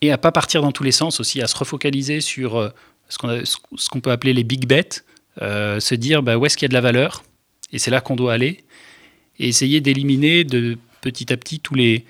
et 0.00 0.12
à 0.12 0.18
pas 0.18 0.32
partir 0.32 0.62
dans 0.62 0.72
tous 0.72 0.84
les 0.84 0.92
sens 0.92 1.20
aussi, 1.20 1.42
à 1.42 1.46
se 1.46 1.56
refocaliser 1.56 2.20
sur 2.20 2.56
euh, 2.56 2.70
ce 3.08 3.88
qu'on 3.88 4.00
peut 4.00 4.10
appeler 4.10 4.32
les 4.32 4.44
big 4.44 4.66
bets, 4.66 5.02
se 5.40 5.94
dire 5.94 6.22
bah, 6.22 6.36
où 6.36 6.46
est-ce 6.46 6.56
qu'il 6.56 6.64
y 6.64 6.68
a 6.68 6.68
de 6.68 6.74
la 6.74 6.80
valeur, 6.80 7.24
et 7.72 7.78
c'est 7.78 7.90
là 7.90 8.00
qu'on 8.00 8.16
doit 8.16 8.32
aller, 8.32 8.64
et 9.38 9.48
essayer 9.48 9.80
d'éliminer 9.80 10.44
de 10.44 10.78
petit 11.00 11.32
à 11.32 11.36
petit 11.36 11.60
tous 11.60 11.74
les, 11.74 12.04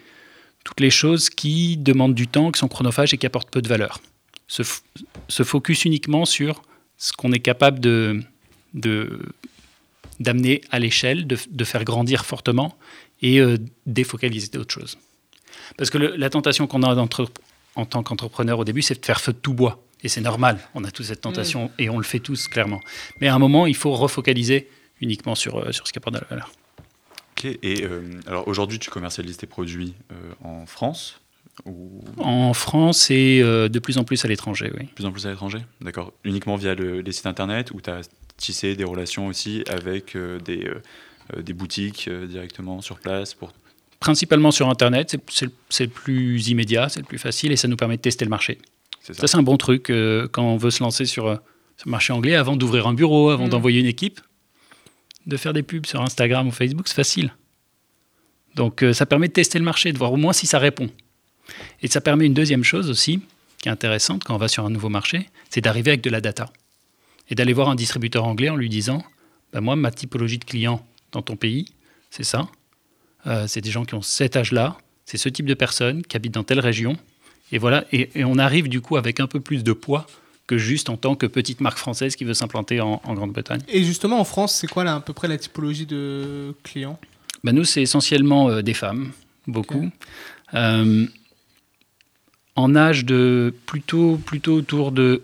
toutes 0.64 0.80
les 0.80 0.90
choses 0.90 1.30
qui 1.30 1.76
demandent 1.76 2.14
du 2.14 2.26
temps, 2.26 2.52
qui 2.52 2.58
sont 2.58 2.68
chronophages 2.68 3.14
et 3.14 3.18
qui 3.18 3.26
apportent 3.26 3.50
peu 3.50 3.62
de 3.62 3.68
valeur. 3.68 4.00
Se, 4.46 4.62
se 5.28 5.42
focus 5.42 5.84
uniquement 5.84 6.26
sur 6.26 6.62
ce 6.96 7.12
qu'on 7.12 7.32
est 7.32 7.40
capable 7.40 7.80
de, 7.80 8.20
d'amener 10.20 10.60
à 10.70 10.78
l'échelle, 10.78 11.26
de, 11.26 11.36
de, 11.50 11.64
faire 11.64 11.84
grandir 11.84 12.24
fortement 12.24 12.76
et 13.22 13.40
euh, 13.40 13.58
défocaliser 13.86 14.48
d'autres 14.48 14.74
choses. 14.74 14.98
Parce 15.76 15.90
que 15.90 15.98
la 15.98 16.30
tentation 16.30 16.66
qu'on 16.66 16.82
a 16.82 16.94
en 16.94 17.86
tant 17.86 18.02
qu'entrepreneur 18.02 18.58
au 18.58 18.64
début, 18.64 18.82
c'est 18.82 19.00
de 19.00 19.04
faire 19.04 19.20
feu 19.20 19.32
de 19.32 19.38
tout 19.38 19.54
bois. 19.54 19.84
Et 20.04 20.08
c'est 20.08 20.20
normal, 20.20 20.58
on 20.74 20.84
a 20.84 20.90
tous 20.90 21.04
cette 21.04 21.22
tentation 21.22 21.66
mm. 21.66 21.70
et 21.78 21.90
on 21.90 21.96
le 21.96 22.04
fait 22.04 22.20
tous 22.20 22.46
clairement. 22.46 22.80
Mais 23.20 23.28
à 23.28 23.34
un 23.34 23.38
moment, 23.38 23.66
il 23.66 23.74
faut 23.74 23.92
refocaliser 23.92 24.68
uniquement 25.00 25.34
sur, 25.34 25.56
euh, 25.56 25.72
sur 25.72 25.88
ce 25.88 25.92
qui 25.92 25.98
apporte 25.98 26.14
de 26.14 26.20
la 26.20 26.26
valeur. 26.28 26.52
Ok, 27.36 27.46
et 27.46 27.84
euh, 27.84 28.02
alors 28.26 28.46
aujourd'hui, 28.46 28.78
tu 28.78 28.90
commercialises 28.90 29.38
tes 29.38 29.46
produits 29.46 29.94
euh, 30.12 30.32
en 30.44 30.66
France 30.66 31.20
En 32.18 32.52
France 32.52 33.10
et 33.10 33.40
de 33.40 33.78
plus 33.78 33.96
en 33.96 34.04
plus 34.04 34.24
à 34.24 34.28
l'étranger, 34.28 34.70
oui. 34.78 34.86
De 34.86 34.90
plus 34.90 35.06
en 35.06 35.10
plus 35.10 35.26
à 35.26 35.30
l'étranger? 35.30 35.60
D'accord. 35.80 36.12
Uniquement 36.22 36.56
via 36.56 36.74
les 36.74 37.12
sites 37.12 37.26
internet 37.26 37.70
ou 37.72 37.80
tu 37.80 37.90
as 37.90 38.02
tissé 38.36 38.76
des 38.76 38.84
relations 38.84 39.26
aussi 39.26 39.64
avec 39.68 40.16
des, 40.44 40.70
des 41.42 41.52
boutiques 41.52 42.08
directement 42.10 42.80
sur 42.82 42.98
place 42.98 43.34
pour 43.34 43.52
principalement 44.00 44.50
sur 44.50 44.68
Internet, 44.68 45.16
c'est- 45.30 45.80
le 45.84 45.88
plus 45.88 46.48
immédiat, 46.48 46.88
c'est 46.90 47.00
le 47.00 47.06
plus 47.06 47.18
facile 47.18 47.52
et 47.52 47.56
ça 47.56 47.68
nous 47.68 47.76
permet 47.76 47.96
de 47.96 48.02
tester 48.02 48.24
le 48.26 48.28
marché. 48.30 48.58
C'est 49.00 49.14
ça. 49.14 49.22
Ça, 49.22 49.26
c'est 49.28 49.36
un 49.38 49.42
bon 49.42 49.56
truc 49.56 49.88
euh, 49.90 50.28
quand 50.30 50.42
on 50.44 50.56
veut 50.58 50.70
se 50.70 50.82
lancer 50.82 51.06
sur, 51.06 51.26
euh, 51.26 51.36
sur 51.78 51.86
le 51.86 51.90
marché 51.90 52.12
anglais, 52.12 52.34
avant 52.34 52.56
d'ouvrir 52.56 52.86
un 52.86 52.92
bureau, 52.92 53.30
avant 53.30 53.46
Mm. 53.46 53.50
d'envoyer 53.50 53.80
une 53.80 53.86
équipe, 53.86 54.20
de 55.26 55.36
faire 55.38 55.54
des 55.54 55.62
pubs 55.62 55.86
sur 55.86 56.02
Instagram 56.02 56.48
ou 56.48 56.50
Facebook, 56.50 56.86
c'est 56.88 56.94
facile. 56.94 57.32
Donc 58.54 58.82
euh, 58.82 58.92
ça 58.92 59.06
permet 59.06 59.28
de 59.28 59.32
tester 59.32 59.58
le 59.58 59.64
marché, 59.64 59.92
de 59.92 59.98
voir 59.98 60.12
au 60.12 60.16
moins 60.16 60.32
si 60.34 60.46
ça 60.46 60.58
répond. 60.58 60.90
Et 61.82 61.88
ça 61.88 62.00
permet 62.00 62.26
une 62.26 62.34
deuxième 62.34 62.64
chose 62.64 62.90
aussi, 62.90 63.20
qui 63.62 63.68
est 63.68 63.72
intéressante 63.72 64.24
quand 64.24 64.34
on 64.34 64.38
va 64.38 64.48
sur 64.48 64.64
un 64.66 64.70
nouveau 64.70 64.88
marché, 64.90 65.28
c'est 65.50 65.60
d'arriver 65.62 65.92
avec 65.92 66.02
de 66.02 66.10
la 66.10 66.20
data. 66.20 66.52
Et 67.30 67.34
d'aller 67.34 67.52
voir 67.54 67.68
un 67.70 67.74
distributeur 67.74 68.24
anglais 68.24 68.50
en 68.50 68.56
lui 68.56 68.68
disant, 68.68 69.02
bah, 69.52 69.60
moi, 69.62 69.76
ma 69.76 69.90
typologie 69.90 70.38
de 70.38 70.44
clients 70.44 70.86
dans 71.14 71.22
ton 71.22 71.36
pays, 71.36 71.66
c'est 72.10 72.24
ça. 72.24 72.48
Euh, 73.26 73.46
c'est 73.48 73.62
des 73.62 73.70
gens 73.70 73.84
qui 73.84 73.94
ont 73.94 74.02
cet 74.02 74.36
âge-là, 74.36 74.76
c'est 75.06 75.16
ce 75.16 75.30
type 75.30 75.46
de 75.46 75.54
personnes 75.54 76.02
qui 76.02 76.16
habitent 76.16 76.34
dans 76.34 76.44
telle 76.44 76.60
région. 76.60 76.96
Et 77.52 77.58
voilà, 77.58 77.84
et, 77.92 78.10
et 78.14 78.24
on 78.24 78.38
arrive 78.38 78.68
du 78.68 78.80
coup 78.80 78.96
avec 78.96 79.20
un 79.20 79.26
peu 79.26 79.40
plus 79.40 79.64
de 79.64 79.72
poids 79.72 80.06
que 80.46 80.58
juste 80.58 80.90
en 80.90 80.96
tant 80.96 81.14
que 81.14 81.26
petite 81.26 81.60
marque 81.60 81.78
française 81.78 82.16
qui 82.16 82.24
veut 82.24 82.34
s'implanter 82.34 82.80
en, 82.80 83.00
en 83.02 83.14
Grande-Bretagne. 83.14 83.62
Et 83.68 83.82
justement, 83.82 84.20
en 84.20 84.24
France, 84.24 84.54
c'est 84.54 84.66
quoi 84.66 84.84
là, 84.84 84.96
à 84.96 85.00
peu 85.00 85.12
près 85.14 85.28
la 85.28 85.38
typologie 85.38 85.86
de 85.86 86.54
clients? 86.62 86.98
Bah, 87.42 87.52
nous, 87.52 87.64
c'est 87.64 87.82
essentiellement 87.82 88.50
euh, 88.50 88.62
des 88.62 88.74
femmes, 88.74 89.12
beaucoup. 89.46 89.90
Euh, 90.52 91.06
en 92.56 92.76
âge 92.76 93.04
de 93.04 93.54
plutôt, 93.66 94.16
plutôt 94.16 94.54
autour 94.54 94.92
de 94.92 95.22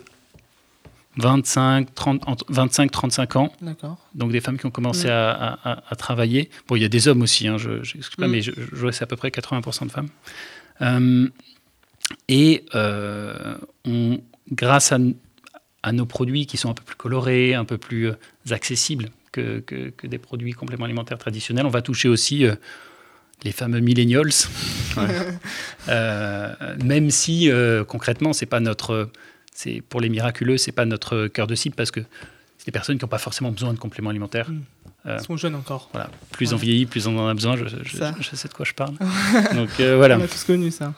25, 1.17 1.93
30, 1.93 2.27
entre 2.27 2.45
25, 2.49 2.89
35 2.91 3.35
ans. 3.35 3.51
D'accord. 3.61 3.97
Donc 4.15 4.31
des 4.31 4.39
femmes 4.41 4.57
qui 4.57 4.65
ont 4.65 4.71
commencé 4.71 5.07
Mm. 5.07 5.11
à, 5.11 5.31
à- 5.31 5.71
à- 5.71 5.83
à 5.89 5.95
travailler. 5.95 6.49
Bon, 6.67 6.75
il 6.75 6.81
y 6.81 6.85
a 6.85 6.89
des 6.89 7.07
hommes 7.07 7.21
aussi, 7.21 7.47
hein, 7.47 7.57
je 7.57 7.69
n'excuse 7.79 8.09
pas, 8.17 8.27
Mm. 8.27 8.31
mais 8.31 8.41
je, 8.41 8.51
je 8.55 8.75
vois 8.75 8.91
c'est 8.91 9.03
à 9.03 9.07
peu 9.07 9.15
près 9.17 9.29
80% 9.29 9.85
de 9.85 9.91
femmes. 9.91 10.09
Euh, 10.81 11.27
et 12.27 12.65
euh, 12.75 13.57
on, 13.85 14.19
grâce 14.51 14.91
à, 14.91 14.97
à 15.83 15.91
nos 15.91 16.05
produits 16.05 16.45
qui 16.45 16.57
sont 16.57 16.69
un 16.69 16.73
peu 16.73 16.83
plus 16.83 16.95
colorés, 16.95 17.55
un 17.55 17.65
peu 17.65 17.77
plus 17.77 18.07
euh, 18.09 18.13
accessibles 18.49 19.09
que, 19.31 19.59
que- 19.59 19.89
que 19.89 20.07
des 20.07 20.17
produits 20.17 20.53
compléments 20.53 20.85
alimentaires 20.85 21.17
traditionnels, 21.17 21.65
on 21.65 21.69
va 21.69 21.81
toucher 21.81 22.09
aussi 22.09 22.45
euh, 22.45 22.55
les 23.43 23.51
fameux 23.51 23.79
millennials. 23.79 24.29
Euh, 25.89 26.53
même 26.83 27.09
si 27.11 27.49
euh, 27.49 27.83
concrètement, 27.83 28.33
c'est 28.33 28.45
pas 28.45 28.59
notre, 28.59 29.09
c'est 29.53 29.81
pour 29.81 30.01
les 30.01 30.09
miraculeux, 30.09 30.57
c'est 30.57 30.71
pas 30.71 30.85
notre 30.85 31.27
cœur 31.27 31.47
de 31.47 31.55
cible 31.55 31.75
parce 31.75 31.91
que 31.91 32.01
c'est 32.57 32.65
des 32.65 32.71
personnes 32.71 32.97
qui 32.97 33.03
n'ont 33.05 33.09
pas 33.09 33.17
forcément 33.17 33.51
besoin 33.51 33.73
de 33.73 33.79
compléments 33.79 34.09
alimentaires. 34.09 34.49
Mm. 34.49 34.61
Euh, 35.07 35.17
Ils 35.19 35.25
sont 35.25 35.35
jeunes 35.37 35.55
encore. 35.55 35.89
voilà, 35.93 36.09
plus 36.31 36.49
Ouais. 36.49 36.53
on 36.53 36.57
vieillit, 36.57 36.85
plus 36.85 37.07
on 37.07 37.17
en 37.17 37.27
a 37.27 37.33
besoin. 37.33 37.55
Je, 37.57 37.65
je- 37.83 37.97
Ça. 37.97 38.13
je 38.19 38.35
sais 38.35 38.47
de 38.47 38.53
quoi 38.53 38.65
je 38.65 38.73
parle. 38.73 38.95
Donc 39.55 39.69
euh, 39.79 39.95
voilà. 39.97 40.17
On 40.17 40.21
a 40.21 40.27
tous 40.27 40.43
connu 40.43 40.69
ça. 40.71 40.93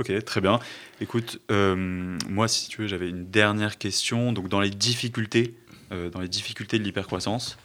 Ok, 0.00 0.24
très 0.24 0.40
bien. 0.40 0.58
Écoute, 1.00 1.38
euh, 1.52 2.16
moi, 2.28 2.48
si 2.48 2.68
tu 2.68 2.80
veux, 2.82 2.88
j'avais 2.88 3.08
une 3.10 3.30
dernière 3.30 3.78
question. 3.78 4.32
Donc, 4.32 4.48
dans 4.48 4.60
les 4.60 4.70
difficultés, 4.70 5.54
euh, 5.92 6.10
dans 6.10 6.18
les 6.20 6.26
difficultés 6.28 6.78
de 6.80 6.84
l'hypercroissance, 6.84 7.58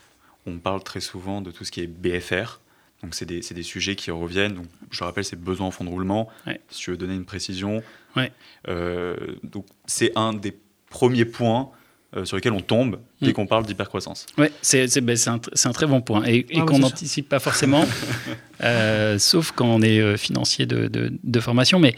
on 0.45 0.59
parle 0.59 0.83
très 0.83 0.99
souvent 0.99 1.41
de 1.41 1.49
tout 1.49 1.65
ce 1.65 1.71
qui 1.71 1.81
est 1.81 1.87
BFR. 1.87 2.59
Donc, 3.01 3.15
c'est 3.15 3.25
des, 3.25 3.41
c'est 3.41 3.55
des 3.55 3.63
sujets 3.63 3.95
qui 3.95 4.11
reviennent. 4.11 4.53
Donc, 4.55 4.65
je 4.91 5.03
rappelle, 5.03 5.25
c'est 5.25 5.39
besoin 5.41 5.67
en 5.67 5.71
fond 5.71 5.85
de 5.85 5.89
roulement. 5.89 6.29
Ouais. 6.45 6.61
Si 6.69 6.81
tu 6.81 6.91
veux 6.91 6.97
donner 6.97 7.15
une 7.15 7.25
précision. 7.25 7.81
Ouais. 8.19 8.31
Euh, 8.67 9.15
donc, 9.43 9.65
c'est 9.85 10.11
un 10.15 10.33
des 10.33 10.53
premiers 10.89 11.25
points 11.25 11.69
euh, 12.15 12.25
sur 12.25 12.35
lesquels 12.37 12.53
on 12.53 12.61
tombe 12.61 12.99
dès 13.21 13.29
Mm. 13.29 13.33
qu'on 13.33 13.45
parle 13.47 13.65
d'hypercroissance. 13.65 14.25
Ouais, 14.37 14.51
c'est 14.63 14.87
c'est- 14.87 15.01
ben, 15.01 15.15
c'est 15.15 15.29
un, 15.29 15.71
très 15.71 15.85
bon 15.85 16.01
point 16.01 16.23
et, 16.25 16.37
et 16.49 16.59
Ah 16.59 16.65
qu'on 16.65 16.79
n'anticipe 16.79 17.29
pas 17.29 17.39
forcément, 17.39 17.85
euh, 18.63 19.19
sauf 19.19 19.51
quand 19.51 19.67
on 19.67 19.81
est 19.81 19.99
euh, 19.99 20.17
financier 20.17 20.65
de, 20.65 20.87
de- 20.87 21.11
de 21.23 21.39
formation. 21.39 21.79
Mais 21.79 21.95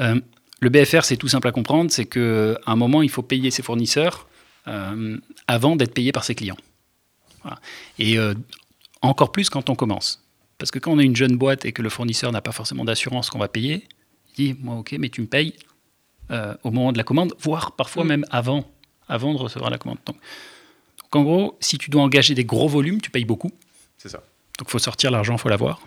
euh, 0.00 0.20
le 0.60 0.68
BFR, 0.68 1.04
c'est 1.04 1.16
tout 1.16 1.28
simple 1.28 1.48
à 1.48 1.52
comprendre, 1.52 1.90
c'est 1.90 2.04
qu'à 2.06 2.58
un 2.66 2.76
moment, 2.76 3.00
il 3.02 3.08
faut 3.10 3.22
payer 3.22 3.50
ses 3.50 3.62
fournisseurs 3.62 4.28
euh, 4.68 5.16
avant 5.48 5.76
d'être 5.76 5.94
payé 5.94 6.12
par 6.12 6.24
ses 6.24 6.34
clients. 6.34 6.56
Voilà. 7.42 7.58
Et 7.98 8.18
euh, 8.18 8.34
encore 9.00 9.32
plus 9.32 9.48
quand 9.48 9.70
on 9.70 9.74
commence. 9.74 10.22
Parce 10.58 10.70
que 10.70 10.78
quand 10.78 10.92
on 10.92 10.98
est 10.98 11.04
une 11.04 11.16
jeune 11.16 11.36
boîte 11.36 11.64
et 11.64 11.72
que 11.72 11.82
le 11.82 11.88
fournisseur 11.90 12.32
n'a 12.32 12.40
pas 12.40 12.52
forcément 12.52 12.84
d'assurance 12.84 13.30
qu'on 13.30 13.38
va 13.38 13.48
payer, 13.48 13.84
dit, 14.36 14.56
moi 14.60 14.76
ok, 14.76 14.94
mais 14.98 15.08
tu 15.08 15.20
me 15.20 15.26
payes 15.26 15.54
euh, 16.30 16.54
au 16.62 16.70
moment 16.70 16.92
de 16.92 16.98
la 16.98 17.04
commande, 17.04 17.34
voire 17.38 17.72
parfois 17.72 18.04
Mm. 18.04 18.08
même 18.08 18.24
avant, 18.30 18.64
avant 19.08 19.32
de 19.32 19.38
recevoir 19.38 19.70
la 19.70 19.78
commande. 19.78 19.98
Donc, 20.06 20.16
donc, 21.02 21.16
en 21.16 21.22
gros, 21.22 21.56
si 21.60 21.78
tu 21.78 21.88
dois 21.90 22.02
engager 22.02 22.34
des 22.34 22.44
gros 22.44 22.68
volumes, 22.68 23.00
tu 23.00 23.10
payes 23.10 23.24
beaucoup. 23.24 23.52
C'est 23.96 24.08
ça. 24.08 24.18
Donc 24.58 24.68
il 24.68 24.70
faut 24.70 24.78
sortir 24.78 25.10
l'argent, 25.10 25.34
il 25.34 25.38
faut 25.38 25.48
l'avoir. 25.48 25.80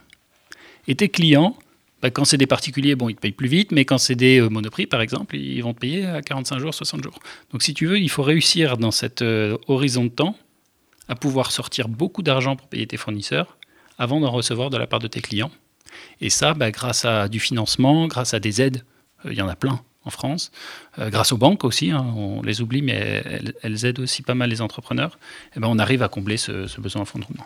Et 0.88 0.96
tes 0.96 1.10
clients, 1.10 1.58
bah, 2.02 2.10
quand 2.10 2.24
c'est 2.24 2.38
des 2.38 2.48
particuliers, 2.48 2.96
bon, 2.96 3.10
ils 3.10 3.16
te 3.16 3.20
payent 3.20 3.34
plus 3.34 3.50
vite, 3.50 3.72
mais 3.72 3.84
quand 3.84 3.98
c'est 3.98 4.16
des 4.16 4.40
euh, 4.40 4.50
monoprix, 4.50 4.86
par 4.86 5.02
exemple, 5.02 5.36
ils 5.36 5.62
vont 5.62 5.74
te 5.74 5.80
payer 5.80 6.06
à 6.06 6.22
45 6.22 6.60
jours, 6.60 6.74
60 6.74 7.04
jours. 7.04 7.20
Donc 7.52 7.64
si 7.64 7.74
tu 7.74 7.86
veux, 7.88 8.00
il 8.00 8.10
faut 8.10 8.24
réussir 8.24 8.78
dans 8.78 8.92
cet 8.92 9.22
euh, 9.22 9.58
horizon 9.68 10.06
de 10.06 10.10
temps 10.10 10.38
à 11.10 11.16
pouvoir 11.16 11.52
sortir 11.52 11.90
beaucoup 11.90 12.24
d'argent 12.24 12.56
pour 12.56 12.68
payer 12.68 12.88
tes 12.88 12.98
fournisseurs 12.98 13.58
avant 13.98 14.22
d'en 14.22 14.32
recevoir 14.32 14.70
de 14.70 14.78
la 14.78 14.88
part 14.88 15.00
de 15.00 15.08
tes 15.08 15.20
clients. 15.20 15.52
Et 16.22 16.30
ça, 16.30 16.54
bah, 16.54 16.72
grâce 16.72 17.06
à 17.06 17.28
du 17.28 17.40
financement, 17.40 18.08
grâce 18.08 18.34
à 18.34 18.40
des 18.40 18.62
aides, 18.62 18.84
euh, 19.26 19.32
il 19.32 19.38
y 19.38 19.42
en 19.42 19.50
a 19.50 19.56
plein 19.56 19.82
en 20.06 20.10
France, 20.10 20.52
euh, 20.98 21.10
grâce 21.10 21.32
aux 21.32 21.38
banques 21.38 21.64
aussi, 21.64 21.92
hein, 21.92 22.06
on 22.16 22.42
les 22.42 22.62
oublie, 22.62 22.82
mais 22.82 23.24
elles, 23.62 23.86
aident 23.86 24.00
aussi 24.00 24.22
pas 24.22 24.36
mal 24.36 24.50
les 24.50 24.62
entrepreneurs, 24.62 25.18
et 25.56 25.60
ben, 25.60 25.68
on 25.70 25.78
arrive 25.78 26.04
à 26.04 26.08
combler 26.08 26.38
ce, 26.38 26.80
besoin 26.80 27.02
en 27.02 27.06
fonds 27.06 27.20
de 27.20 27.26
roulement. 27.26 27.46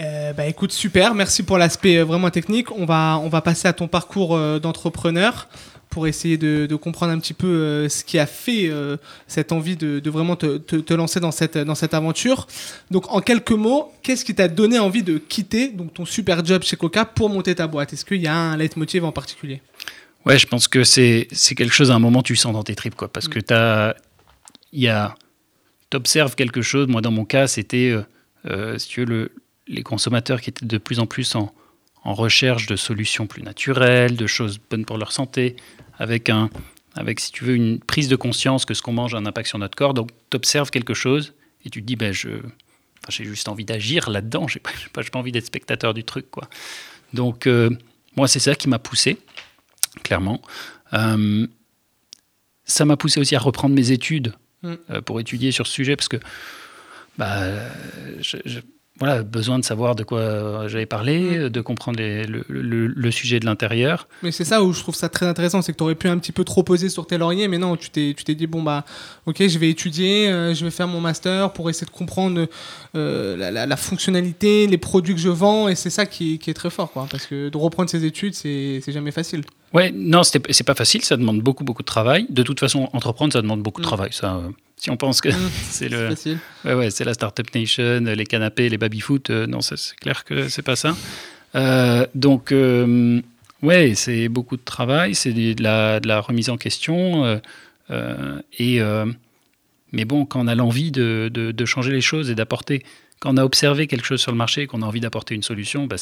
Euh, 0.00 0.32
bah 0.32 0.46
écoute, 0.46 0.70
super, 0.72 1.14
merci 1.14 1.42
pour 1.42 1.58
l'aspect 1.58 1.98
euh, 1.98 2.04
vraiment 2.04 2.30
technique. 2.30 2.70
On 2.70 2.84
va, 2.84 3.18
on 3.20 3.28
va 3.28 3.40
passer 3.40 3.66
à 3.66 3.72
ton 3.72 3.88
parcours 3.88 4.38
d'entrepreneur 4.60 5.48
pour 5.90 6.06
essayer 6.06 6.36
de, 6.36 6.66
de 6.66 6.76
comprendre 6.76 7.12
un 7.12 7.18
petit 7.18 7.34
peu 7.34 7.46
euh, 7.46 7.88
ce 7.88 8.04
qui 8.04 8.18
a 8.18 8.26
fait 8.26 8.68
euh, 8.68 8.96
cette 9.26 9.52
envie 9.52 9.76
de, 9.76 10.00
de 10.00 10.10
vraiment 10.10 10.36
te, 10.36 10.58
te- 10.58 10.76
te 10.76 10.94
lancer 10.94 11.18
dans 11.20 11.30
cette, 11.32 11.56
dans 11.58 11.74
cette 11.74 11.94
aventure. 11.94 12.46
Donc 12.90 13.10
en 13.12 13.20
quelques 13.20 13.52
mots, 13.52 13.92
qu'est-ce 14.02 14.24
qui 14.24 14.34
t'a 14.34 14.48
donné 14.48 14.78
envie 14.78 15.02
de 15.02 15.18
quitter 15.18 15.68
donc, 15.68 15.94
ton 15.94 16.04
super 16.04 16.44
job 16.44 16.62
chez 16.62 16.76
Coca 16.76 17.04
pour 17.04 17.30
monter 17.30 17.54
ta 17.54 17.66
boîte? 17.66 17.92
Est-ce 17.92 18.04
qu'il 18.04 18.20
y 18.20 18.26
a 18.26 18.34
un 18.36 18.56
leitmotiv 18.56 19.04
en 19.04 19.12
particulier? 19.12 19.62
Ouais, 20.26 20.38
je 20.38 20.46
pense 20.46 20.68
que 20.68 20.84
c'est 20.84 21.26
quelque 21.56 21.72
chose 21.72 21.90
à 21.90 21.94
un 21.94 21.98
moment 22.00 22.22
tu 22.22 22.36
sens 22.36 22.52
dans 22.52 22.64
tes 22.64 22.74
tripes 22.74 22.94
quoi 22.96 23.08
parce 23.10 23.26
Mm. 23.26 23.30
que 23.30 23.40
t'as 23.40 23.94
il 24.72 24.80
y 24.82 24.88
a 24.88 25.14
t'observes 25.90 26.34
quelque 26.34 26.60
chose. 26.60 26.86
Moi 26.88 27.00
dans 27.00 27.10
mon 27.12 27.24
cas 27.24 27.46
c'était 27.46 27.90
euh, 27.90 28.02
euh, 28.46 28.76
si 28.78 28.88
tu 28.88 29.00
veux 29.00 29.06
le, 29.06 29.32
les 29.66 29.82
consommateurs 29.82 30.40
qui 30.40 30.50
étaient 30.50 30.66
de 30.66 30.78
plus 30.78 30.98
en 30.98 31.06
plus 31.06 31.34
en, 31.34 31.52
en 32.04 32.14
recherche 32.14 32.66
de 32.66 32.76
solutions 32.76 33.26
plus 33.26 33.42
naturelles, 33.42 34.16
de 34.16 34.26
choses 34.26 34.58
bonnes 34.70 34.84
pour 34.84 34.98
leur 34.98 35.12
santé, 35.12 35.56
avec 35.98 36.30
un 36.30 36.50
avec 36.94 37.20
si 37.20 37.30
tu 37.30 37.44
veux 37.44 37.54
une 37.54 37.78
prise 37.78 38.08
de 38.08 38.16
conscience 38.16 38.64
que 38.64 38.74
ce 38.74 38.82
qu'on 38.82 38.92
mange 38.92 39.14
a 39.14 39.18
un 39.18 39.26
impact 39.26 39.48
sur 39.48 39.58
notre 39.58 39.76
corps. 39.76 39.94
Donc 39.94 40.10
t'observes 40.30 40.70
quelque 40.70 40.94
chose 40.94 41.34
et 41.64 41.70
tu 41.70 41.80
te 41.82 41.86
dis 41.86 41.96
ben 41.96 42.12
je 42.12 42.28
enfin, 42.30 43.10
j'ai 43.10 43.24
juste 43.24 43.48
envie 43.48 43.64
d'agir 43.64 44.10
là-dedans. 44.10 44.48
J'ai 44.48 44.58
pas 44.60 44.70
j'ai 44.82 44.88
pas, 44.88 45.02
pas 45.04 45.18
envie 45.18 45.32
d'être 45.32 45.46
spectateur 45.46 45.94
du 45.94 46.02
truc 46.04 46.30
quoi. 46.30 46.48
Donc 47.12 47.46
euh, 47.46 47.70
moi 48.16 48.26
c'est 48.28 48.40
ça 48.40 48.54
qui 48.54 48.68
m'a 48.68 48.78
poussé 48.78 49.18
clairement. 50.02 50.40
Euh, 50.94 51.46
ça 52.64 52.84
m'a 52.84 52.96
poussé 52.96 53.20
aussi 53.20 53.36
à 53.36 53.38
reprendre 53.38 53.74
mes 53.74 53.90
études 53.92 54.34
Mm. 54.62 54.74
euh, 54.90 55.00
pour 55.00 55.20
étudier 55.20 55.52
sur 55.52 55.68
ce 55.68 55.72
sujet 55.72 55.94
parce 55.94 56.08
que 56.08 56.16
bah, 57.16 57.40
je- 58.20 58.38
je- 58.44 58.58
voilà, 58.98 59.22
besoin 59.22 59.58
de 59.58 59.64
savoir 59.64 59.94
de 59.94 60.02
quoi 60.02 60.18
euh, 60.18 60.68
j'avais 60.68 60.86
parlé, 60.86 61.50
de 61.50 61.60
comprendre 61.60 61.98
les- 61.98 62.26
le, 62.26 62.44
le- 62.48 62.86
le 62.88 63.10
sujet 63.10 63.38
de 63.40 63.46
l'intérieur. 63.46 64.08
Mais 64.22 64.32
c'est 64.32 64.44
ça 64.44 64.62
où 64.62 64.72
je 64.72 64.80
trouve 64.80 64.94
ça 64.94 65.08
très 65.08 65.26
intéressant, 65.26 65.62
c'est 65.62 65.72
que 65.72 65.76
tu 65.78 65.84
aurais 65.84 65.94
pu 65.94 66.08
un 66.08 66.18
petit 66.18 66.32
peu 66.32 66.44
trop 66.44 66.62
poser 66.62 66.88
sur 66.88 67.06
tes 67.06 67.16
lauriers, 67.18 67.46
mais 67.48 67.58
non, 67.58 67.76
tu 67.76 67.90
t'es, 67.90 68.14
tu 68.16 68.24
t'es 68.24 68.34
dit, 68.34 68.46
bon, 68.46 68.62
bah, 68.62 68.84
ok, 69.26 69.46
je 69.46 69.58
vais 69.58 69.70
étudier, 69.70 70.28
euh, 70.28 70.52
je 70.54 70.64
vais 70.64 70.70
faire 70.70 70.88
mon 70.88 71.00
master 71.00 71.52
pour 71.52 71.70
essayer 71.70 71.86
de 71.86 71.90
comprendre 71.96 72.46
euh, 72.96 73.36
la, 73.36 73.50
la- 73.50 73.66
la 73.66 73.76
fonctionnalité, 73.76 74.66
les 74.66 74.78
produits 74.78 75.14
que 75.14 75.20
je 75.20 75.28
vends, 75.28 75.68
et 75.68 75.74
c'est 75.74 75.90
ça 75.90 76.06
qui, 76.06 76.38
qui 76.38 76.50
est 76.50 76.54
très 76.54 76.70
fort, 76.70 76.90
quoi, 76.92 77.06
parce 77.10 77.26
que 77.26 77.48
de 77.48 77.56
reprendre 77.56 77.88
ses 77.90 78.04
études, 78.04 78.34
c'est, 78.34 78.80
c'est 78.84 78.92
jamais 78.92 79.10
facile. 79.12 79.42
Ouais, 79.74 79.90
non, 79.94 80.22
c'est 80.22 80.64
pas 80.64 80.74
facile, 80.74 81.02
ça 81.04 81.16
demande 81.16 81.40
beaucoup, 81.42 81.62
beaucoup 81.64 81.82
de 81.82 81.86
travail. 81.86 82.26
De 82.30 82.42
toute 82.42 82.58
façon, 82.60 82.88
entreprendre, 82.92 83.32
ça 83.32 83.42
demande 83.42 83.62
beaucoup 83.62 83.80
de 83.82 83.86
Mm. 83.86 83.88
travail. 83.88 84.12
Ça, 84.12 84.36
euh, 84.36 84.48
si 84.76 84.90
on 84.90 84.96
pense 84.96 85.20
que 85.20 85.28
Mm. 85.28 85.32
c'est 85.70 85.88
le, 85.88 86.08
facile. 86.08 86.38
Ouais, 86.64 86.74
ouais, 86.74 86.90
c'est 86.90 87.04
la 87.04 87.12
Startup 87.14 87.46
Nation, 87.54 88.00
les 88.04 88.26
canapés, 88.26 88.68
les 88.68 88.78
baby-foot. 88.78 89.30
euh, 89.30 89.46
non, 89.46 89.60
c'est 89.60 89.76
clair 90.00 90.24
que 90.24 90.48
c'est 90.48 90.62
pas 90.62 90.76
ça. 90.76 90.96
Euh, 91.54 92.06
donc, 92.14 92.52
ouais, 93.62 93.92
c'est 93.94 94.28
beaucoup 94.28 94.56
de 94.56 94.64
travail, 94.64 95.14
c'est 95.14 95.32
de 95.32 95.62
la, 95.62 96.00
de 96.00 96.08
la 96.08 96.20
remise 96.20 96.48
en 96.50 96.56
question. 96.56 97.40
et, 98.58 98.80
mais 99.92 100.04
bon, 100.04 100.24
quand 100.26 100.40
on 100.44 100.46
a 100.48 100.54
l'envie 100.54 100.90
de, 100.90 101.30
de- 101.32 101.50
de 101.52 101.64
changer 101.64 101.90
les 101.92 102.02
choses 102.02 102.28
et 102.30 102.34
d'apporter, 102.34 102.84
quand 103.20 103.32
on 103.34 103.36
a 103.38 103.44
observé 103.44 103.86
quelque 103.86 104.04
chose 104.06 104.20
sur 104.20 104.30
le 104.32 104.36
marché 104.38 104.62
et 104.62 104.66
qu'on 104.66 104.82
a 104.82 104.86
envie 104.86 105.00
d'apporter 105.00 105.34
une 105.34 105.42
solution, 105.42 105.86
bah 105.86 105.96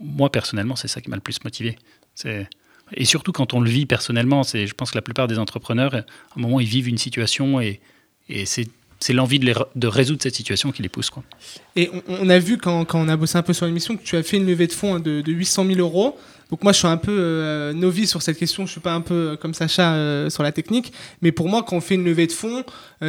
moi 0.00 0.32
personnellement, 0.32 0.74
c'est 0.76 0.88
ça 0.88 1.00
qui 1.00 1.10
m'a 1.10 1.16
le 1.16 1.22
plus 1.22 1.42
motivé. 1.44 1.76
C'est, 2.14 2.48
et 2.92 3.04
surtout 3.04 3.32
quand 3.32 3.54
on 3.54 3.60
le 3.60 3.70
vit 3.70 3.86
personnellement, 3.86 4.42
c'est, 4.42 4.66
je 4.66 4.74
pense 4.74 4.90
que 4.90 4.98
la 4.98 5.02
plupart 5.02 5.26
des 5.26 5.38
entrepreneurs, 5.38 5.94
à 5.94 5.98
un 5.98 6.40
moment, 6.40 6.60
ils 6.60 6.68
vivent 6.68 6.88
une 6.88 6.98
situation 6.98 7.60
et, 7.60 7.80
et 8.28 8.46
c'est 8.46 8.68
c'est 8.98 9.12
l'envie 9.12 9.38
de, 9.38 9.54
de 9.74 9.86
résoudre 9.86 10.22
cette 10.22 10.34
situation 10.34 10.72
qui 10.72 10.82
les 10.82 10.88
pousse. 10.88 11.10
Quoi. 11.10 11.22
Et 11.76 11.90
on, 11.92 12.02
on 12.08 12.28
a 12.30 12.38
vu 12.38 12.56
quand, 12.56 12.84
quand 12.84 12.98
on 12.98 13.08
a 13.08 13.16
bossé 13.16 13.36
un 13.36 13.42
peu 13.42 13.52
sur 13.52 13.66
l'émission 13.66 13.96
que 13.96 14.02
tu 14.02 14.16
as 14.16 14.22
fait 14.22 14.38
une 14.38 14.46
levée 14.46 14.66
de 14.66 14.72
fonds 14.72 14.94
hein, 14.94 15.00
de, 15.00 15.20
de 15.20 15.32
800 15.32 15.66
000 15.66 15.80
euros. 15.80 16.18
Donc 16.50 16.62
moi 16.62 16.72
je 16.72 16.78
suis 16.78 16.86
un 16.86 16.96
peu 16.96 17.10
euh, 17.18 17.72
novice 17.72 18.10
sur 18.10 18.22
cette 18.22 18.38
question, 18.38 18.66
je 18.66 18.70
suis 18.72 18.80
pas 18.80 18.94
un 18.94 19.00
peu 19.00 19.14
euh, 19.14 19.36
comme 19.36 19.52
Sacha 19.52 19.94
euh, 19.94 20.30
sur 20.30 20.42
la 20.44 20.52
technique, 20.52 20.92
mais 21.20 21.32
pour 21.32 21.48
moi 21.48 21.64
quand 21.64 21.76
on 21.76 21.80
fait 21.80 21.96
une 21.96 22.04
levée 22.04 22.26
de 22.28 22.32
fonds, 22.32 22.62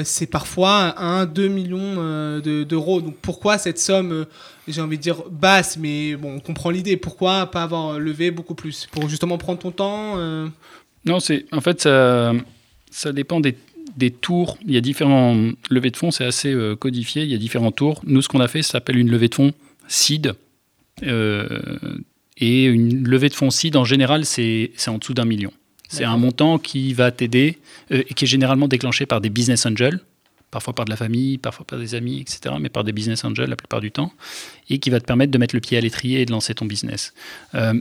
c'est 0.03 0.25
parfois 0.25 0.99
1, 0.99 1.25
2 1.27 1.47
millions 1.47 1.95
de- 2.41 2.63
d'euros. 2.63 3.01
Donc 3.01 3.15
pourquoi 3.21 3.57
cette 3.57 3.77
somme, 3.79 4.25
j'ai 4.67 4.81
envie 4.81 4.97
de 4.97 5.03
dire 5.03 5.23
basse, 5.29 5.77
mais 5.77 6.15
bon 6.15 6.35
on 6.35 6.39
comprend 6.39 6.71
l'idée, 6.71 6.97
pourquoi 6.97 7.45
pas 7.51 7.63
avoir 7.63 7.99
levé 7.99 8.31
beaucoup 8.31 8.55
plus? 8.55 8.87
Pour 8.91 9.07
justement 9.07 9.37
prendre 9.37 9.59
ton 9.59 9.71
temps 9.71 10.15
Non, 11.05 11.19
c'est 11.19 11.45
en 11.51 11.61
fait 11.61 11.81
ça, 11.81 12.33
ça 12.89 13.11
dépend 13.13 13.39
des, 13.39 13.55
des 13.95 14.09
tours. 14.11 14.57
Il 14.65 14.73
y 14.73 14.77
a 14.77 14.81
différents 14.81 15.37
levées 15.69 15.91
de 15.91 15.97
fonds, 15.97 16.09
c'est 16.11 16.25
assez 16.25 16.55
codifié. 16.79 17.23
Il 17.23 17.29
y 17.29 17.35
a 17.35 17.37
différents 17.37 17.71
tours. 17.71 18.01
Nous, 18.05 18.21
ce 18.21 18.27
qu'on 18.29 18.39
a 18.41 18.47
fait, 18.47 18.61
ça 18.63 18.71
s'appelle 18.73 18.97
une 18.97 19.11
levée 19.11 19.29
de 19.29 19.35
fonds. 19.35 19.53
Euh, 21.03 21.47
et 22.37 22.65
une 22.65 23.07
levée 23.07 23.29
de 23.29 23.33
fonds 23.33 23.49
seed, 23.49 23.75
en 23.75 23.83
général, 23.83 24.25
c'est 24.25 24.71
en 24.87 24.97
dessous 24.97 25.13
d'un 25.13 25.25
million. 25.25 25.51
C'est 25.89 26.03
un 26.03 26.17
montant 26.17 26.59
qui 26.59 26.93
va 26.93 27.11
t'aider 27.11 27.59
euh, 27.91 28.03
et 28.07 28.13
qui 28.13 28.25
est 28.25 28.27
généralement 28.27 28.67
déclenché 28.67 29.05
par 29.05 29.21
des 29.21 29.29
business 29.29 29.65
angels, 29.65 30.01
parfois 30.51 30.73
par 30.73 30.85
de 30.85 30.89
la 30.89 30.97
famille, 30.97 31.37
parfois 31.37 31.65
par 31.65 31.79
des 31.79 31.95
amis, 31.95 32.19
etc., 32.19 32.55
mais 32.59 32.67
par 32.69 32.83
des 32.83 32.91
business 32.91 33.23
angels 33.23 33.49
la 33.49 33.55
plupart 33.55 33.79
du 33.79 33.91
temps, 33.91 34.11
et 34.69 34.79
qui 34.79 34.89
va 34.89 34.99
te 34.99 35.05
permettre 35.05 35.31
de 35.31 35.37
mettre 35.37 35.55
le 35.55 35.61
pied 35.61 35.77
à 35.77 35.81
l'étrier 35.81 36.21
et 36.21 36.25
de 36.25 36.31
lancer 36.31 36.53
ton 36.53 36.65
business. 36.65 37.13
Euh, 37.55 37.73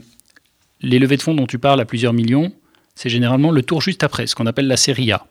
les 0.81 0.99
levées 0.99 1.17
de 1.17 1.21
fonds 1.21 1.33
dont 1.33 1.47
tu 1.47 1.59
parles 1.59 1.81
à 1.81 1.85
plusieurs 1.85 2.13
millions, 2.13 2.53
c'est 2.95 3.09
généralement 3.09 3.51
le 3.51 3.61
tour 3.61 3.81
juste 3.81 4.03
après, 4.03 4.25
ce 4.25 4.35
qu'on 4.35 4.45
appelle 4.45 4.67
la 4.67 4.77
série 4.77 5.11
A. 5.11 5.27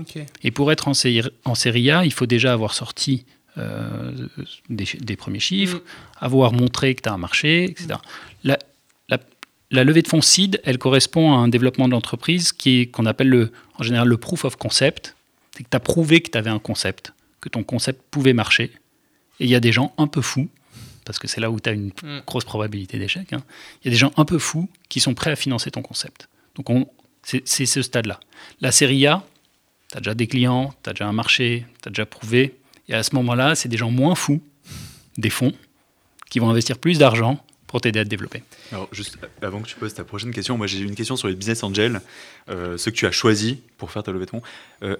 Ok. 0.00 0.18
Et 0.42 0.50
pour 0.50 0.72
être 0.72 0.88
en 0.88 0.94
série 0.94 1.90
A, 1.90 2.04
il 2.06 2.12
faut 2.12 2.26
déjà 2.26 2.54
avoir 2.54 2.72
sorti 2.72 3.26
euh, 3.58 4.12
des, 4.68 4.86
des 5.00 5.16
premiers 5.16 5.40
chiffres, 5.40 5.78
Mm. 5.78 5.80
avoir 6.24 6.52
montré 6.52 6.94
que 6.94 7.02
tu 7.02 7.08
as 7.08 7.12
un 7.12 7.18
marché, 7.18 7.64
etc. 7.64 7.98
La, 8.44 8.58
la- 9.08 9.18
la 9.70 9.84
levée 9.84 10.02
de 10.02 10.08
fonds 10.08 10.20
seed, 10.22 10.60
elle 10.64 10.78
correspond 10.78 11.32
à 11.32 11.36
un 11.36 11.48
développement 11.48 11.86
de 11.86 11.92
l'entreprise 11.92 12.52
qu'on 12.52 13.06
appelle 13.06 13.28
le, 13.28 13.52
en 13.78 13.82
général 13.82 14.08
le 14.08 14.16
proof 14.16 14.44
of 14.44 14.56
concept. 14.56 15.16
C'est 15.56 15.64
que 15.64 15.68
tu 15.70 15.76
as 15.76 15.80
prouvé 15.80 16.20
que 16.22 16.30
tu 16.30 16.38
avais 16.38 16.50
un 16.50 16.58
concept, 16.58 17.12
que 17.40 17.48
ton 17.48 17.62
concept 17.62 18.02
pouvait 18.10 18.32
marcher. 18.34 18.70
Et 19.40 19.44
il 19.44 19.48
y 19.50 19.54
a 19.54 19.60
des 19.60 19.72
gens 19.72 19.92
un 19.98 20.06
peu 20.06 20.20
fous, 20.22 20.48
parce 21.04 21.18
que 21.18 21.26
c'est 21.28 21.40
là 21.40 21.50
où 21.50 21.58
tu 21.60 21.68
as 21.68 21.72
une 21.72 21.90
Mm. 22.02 22.20
grosse 22.26 22.44
probabilité 22.44 22.98
d'échec. 22.98 23.32
hein. 23.32 23.42
Il 23.82 23.86
y 23.86 23.88
a 23.88 23.90
des 23.92 23.96
gens 23.98 24.12
un 24.16 24.24
peu 24.24 24.38
fous 24.38 24.68
qui 24.88 25.00
sont 25.00 25.14
prêts 25.14 25.30
à 25.30 25.36
financer 25.36 25.70
ton 25.70 25.82
concept. 25.82 26.28
Donc 26.54 26.70
on- 26.70 26.86
c'est 27.22 27.46
c'est 27.46 27.66
ce 27.66 27.82
stade-là. 27.82 28.18
La 28.60 28.72
série 28.72 29.06
A, 29.06 29.22
tu 29.90 29.96
as 29.98 30.00
déjà 30.00 30.14
des 30.14 30.26
clients, 30.26 30.74
tu 30.82 30.90
as 30.90 30.92
déjà 30.92 31.06
un 31.06 31.12
marché, 31.12 31.66
tu 31.82 31.88
as 31.88 31.90
déjà 31.90 32.04
prouvé. 32.06 32.54
Et 32.88 32.94
à 32.94 33.02
ce 33.02 33.14
moment-là, 33.14 33.54
c'est 33.54 33.68
des 33.68 33.76
gens 33.76 33.90
moins 33.90 34.14
fous, 34.14 34.40
des 35.18 35.30
fonds, 35.30 35.52
qui 36.30 36.38
vont 36.38 36.48
investir 36.50 36.78
plus 36.78 36.98
d'argent 36.98 37.44
pour 37.66 37.80
t'aider 37.80 38.00
à 38.00 38.04
te 38.04 38.08
développer. 38.08 38.42
Alors, 38.70 38.88
juste 38.92 39.18
avant 39.40 39.60
que 39.60 39.68
tu 39.68 39.76
poses 39.76 39.94
ta 39.94 40.04
prochaine 40.04 40.32
question, 40.32 40.58
moi 40.58 40.66
j'ai 40.66 40.80
une 40.80 40.94
question 40.94 41.16
sur 41.16 41.28
les 41.28 41.34
business 41.34 41.62
angels, 41.62 42.00
euh, 42.50 42.76
ceux 42.76 42.90
que 42.90 42.96
tu 42.96 43.06
as 43.06 43.12
choisis 43.12 43.56
pour 43.78 43.90
faire 43.90 44.02
ta 44.02 44.12
levée 44.12 44.26
de 44.26 44.30
fonds. 44.30 44.42
Euh, 44.82 44.96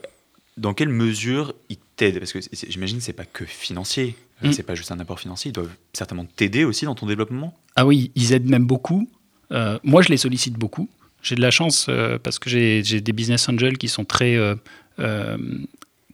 dans 0.57 0.75
quelle 0.75 0.88
mesure 0.88 1.55
ils 1.68 1.79
t'aident? 1.97 2.18
Parce 2.18 2.33
que 2.33 2.40
j'imagine 2.68 2.99
que 2.99 3.05
c'est 3.05 3.12
pas 3.12 3.25
que 3.25 3.45
financier, 3.45 4.14
euh, 4.42 4.49
Mm. 4.49 4.53
c'est 4.53 4.62
pas 4.62 4.75
juste 4.75 4.90
un 4.90 5.01
apport 5.01 5.21
financier, 5.21 5.51
ils 5.51 5.55
doivent 5.55 5.71
certainement 5.92 6.27
t'aider 6.37 6.64
aussi 6.64 6.85
dans 6.85 6.95
ton 6.95 7.07
développement. 7.07 7.57
Ah 7.77 7.87
oui, 7.87 8.11
ils 8.14 8.33
aident 8.33 8.49
même 8.49 8.66
beaucoup. 8.66 9.09
Euh, 9.53 9.79
moi, 9.85 10.03
je 10.03 10.09
les 10.09 10.16
sollicite 10.16 10.55
beaucoup. 10.55 10.88
J'ai 11.23 11.35
de 11.37 11.40
la 11.42 11.51
chance 11.51 11.87
euh, 11.88 12.18
parce 12.18 12.38
que 12.38 12.51
j'ai 12.51 12.83
des 12.83 13.12
business 13.12 13.49
angels 13.49 13.79
qui 13.79 13.88
sont 13.88 14.05
très, 14.05 14.35
euh, 14.37 15.37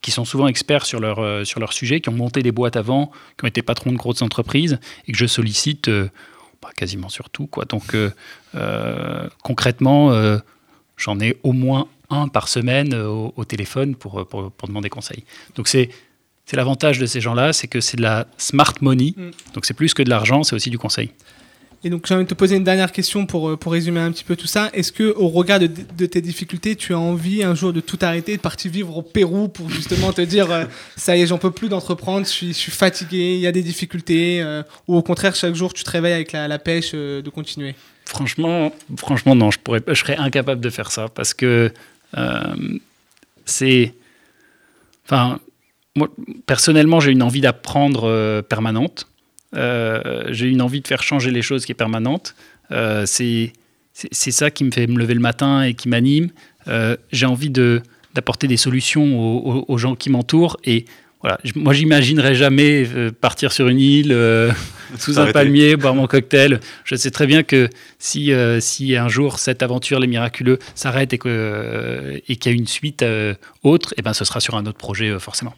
qui 0.01 0.11
sont 0.11 0.25
souvent 0.25 0.49
experts 0.49 0.87
sur 0.87 1.01
leur, 1.01 1.19
euh, 1.19 1.45
sur 1.45 1.61
leur 1.61 1.73
sujet, 1.73 2.01
qui 2.01 2.09
ont 2.09 2.15
monté 2.15 2.43
des 2.43 2.53
boîtes 2.53 2.77
avant, 2.77 3.11
qui 3.37 3.45
ont 3.45 3.49
été 3.49 3.63
patrons 3.63 3.93
de 3.93 3.97
grosses 3.97 4.23
entreprises 4.23 4.79
et 5.07 5.13
que 5.13 5.19
je 5.19 5.27
sollicite 5.27 5.89
euh, 5.89 6.09
bah, 6.63 6.71
quasiment 6.77 7.09
sur 7.09 7.31
tout. 7.31 7.47
Quoi. 7.47 7.65
Donc, 7.65 7.95
euh, 7.95 9.29
concrètement, 9.43 10.13
j'en 10.97 11.21
ai 11.21 11.37
au 11.43 11.53
moins 11.53 11.89
un 12.11 12.29
par 12.29 12.49
semaine 12.49 12.95
au, 12.95 13.33
au 13.37 13.45
téléphone 13.45 13.95
pour, 13.95 14.27
pour, 14.27 14.51
pour 14.51 14.69
demander 14.69 14.89
conseil. 14.89 15.25
Donc, 15.55 15.69
c'est. 15.69 15.91
C'est 16.51 16.57
l'avantage 16.57 16.99
de 16.99 17.05
ces 17.05 17.21
gens-là, 17.21 17.53
c'est 17.53 17.69
que 17.69 17.83
c'est 17.83 17.99
de 17.99 18.03
la 18.03 18.27
smart 18.39 18.73
money. 18.81 19.13
Mm. 19.15 19.31
Donc 19.53 19.67
c'est 19.67 19.75
plus 19.75 19.93
que 19.93 20.03
de 20.03 20.09
l'argent, 20.09 20.45
c'est 20.45 20.57
aussi 20.57 20.71
du 20.71 20.79
conseil. 20.79 21.11
Et 21.85 21.91
donc 21.91 22.07
j'ai 22.07 22.15
envie 22.15 22.25
de 22.25 22.29
te 22.29 22.35
poser 22.35 22.57
une 22.57 22.65
dernière 22.65 22.91
question 22.91 23.25
pour, 23.25 23.51
euh, 23.51 23.57
pour 23.57 23.73
résumer 23.73 24.01
un 24.01 24.11
petit 24.11 24.25
peu 24.25 24.35
tout 24.35 24.49
ça. 24.49 24.69
Est-ce 24.73 24.91
que 24.91 25.15
au 25.17 25.29
regard 25.29 25.61
de, 25.61 26.07
tes 26.07 26.21
difficultés, 26.21 26.75
tu 26.75 26.93
as 26.93 26.99
envie 26.99 27.45
un 27.45 27.55
jour 27.55 27.73
de 27.73 27.81
tout 27.81 27.99
arrêter, 28.03 28.37
de 28.37 28.43
partir 28.43 28.71
vivre 28.71 28.97
au 28.97 29.03
Pérou 29.03 29.49
pour 29.49 29.71
justement 29.71 30.13
te 30.13 30.21
dire 30.21 30.51
euh, 30.51 30.65
ça 30.97 31.17
y 31.17 31.23
est, 31.23 31.27
j'en 31.27 31.39
peux 31.39 31.53
plus 31.53 31.69
d'entreprendre, 31.69 32.27
je 32.27 32.53
suis, 32.53 32.71
fatigué, 32.73 33.35
il 33.35 33.41
y 33.41 33.47
a 33.47 33.53
des 33.53 33.63
difficultés, 33.63 34.43
euh, 34.43 34.63
ou 34.89 34.97
au 34.97 35.03
contraire 35.03 35.37
chaque 35.37 35.55
jour 35.55 35.73
tu 35.73 35.85
te 35.85 35.91
réveilles 35.91 36.15
avec 36.15 36.33
la, 36.33 36.59
pêche 36.59 36.93
de 36.93 37.31
continuer? 37.31 37.77
Franchement, 38.07 38.73
franchement 38.97 39.37
non, 39.37 39.51
je, 39.53 39.59
je 39.87 39.95
serais 39.95 40.17
incapable 40.17 40.61
de 40.61 40.71
faire 40.71 40.91
ça 40.91 41.09
parce 41.09 41.35
que 41.35 41.73
c'est. 43.45 43.95
Enfin, 45.05 45.39
moi, 45.95 46.09
personnellement, 46.47 47.01
j'ai 47.01 47.13
une 47.13 47.23
envie 47.23 47.41
d'apprendre 47.41 48.41
permanente. 48.43 49.07
Euh, 49.55 50.25
j'ai 50.29 50.47
une 50.47 50.63
envie 50.63 50.81
de 50.81 50.87
faire 50.87 51.03
changer 51.03 51.31
les 51.31 51.43
choses 51.43 51.65
qui 51.65 51.73
est 51.73 51.77
permanente. 51.77 52.35
Euh, 52.71 53.07
c'est 53.07 53.53
ça 54.31 54.51
qui 54.51 54.65
me 54.65 54.71
fait 54.71 54.87
me 54.87 54.99
lever 54.99 55.15
le 55.15 55.21
matin 55.21 55.63
et 55.63 55.75
qui 55.75 55.89
m'anime. 55.89 56.31
Euh, 56.69 56.97
j'ai 57.13 57.27
envie 57.27 57.51
de 57.51 57.83
d'apporter 58.15 58.49
des 58.49 58.57
solutions 58.57 59.69
aux, 59.69 59.79
gens 59.79 59.95
qui 59.95 60.11
m'entourent 60.11 60.57
et 60.65 60.87
voilà, 61.21 61.39
moi 61.57 61.73
j'imaginerais 61.73 62.35
jamais 62.35 62.87
partir 63.21 63.53
sur 63.53 63.69
une 63.69 63.81
île 63.81 64.13
euh, 64.13 64.51
sous 64.99 65.19
un 65.19 65.33
palmier, 65.33 65.77
boire 65.77 65.95
mon 65.95 66.07
cocktail. 66.07 66.61
Je 66.85 66.95
sais 66.95 67.11
très 67.11 67.27
bien 67.27 67.43
que 67.43 67.69
si, 67.99 68.33
euh, 68.33 68.61
si 68.61 68.97
un 68.97 69.09
jour 69.09 69.39
cette 69.39 69.63
aventure, 69.63 69.99
les 69.99 70.07
miraculeux, 70.07 70.59
s'arrête 70.75 71.13
et 71.13 71.19
euh, 71.27 72.19
qu'il 72.27 72.47
y 72.47 72.49
a 72.49 72.53
une 72.53 72.67
suite 72.67 73.05
autre, 73.63 73.95
et 73.97 74.03
ben 74.03 74.13
ce 74.13 74.25
sera 74.25 74.41
sur 74.41 74.57
un 74.57 74.67
autre 74.67 74.79
projet 74.79 75.19
forcément. 75.19 75.55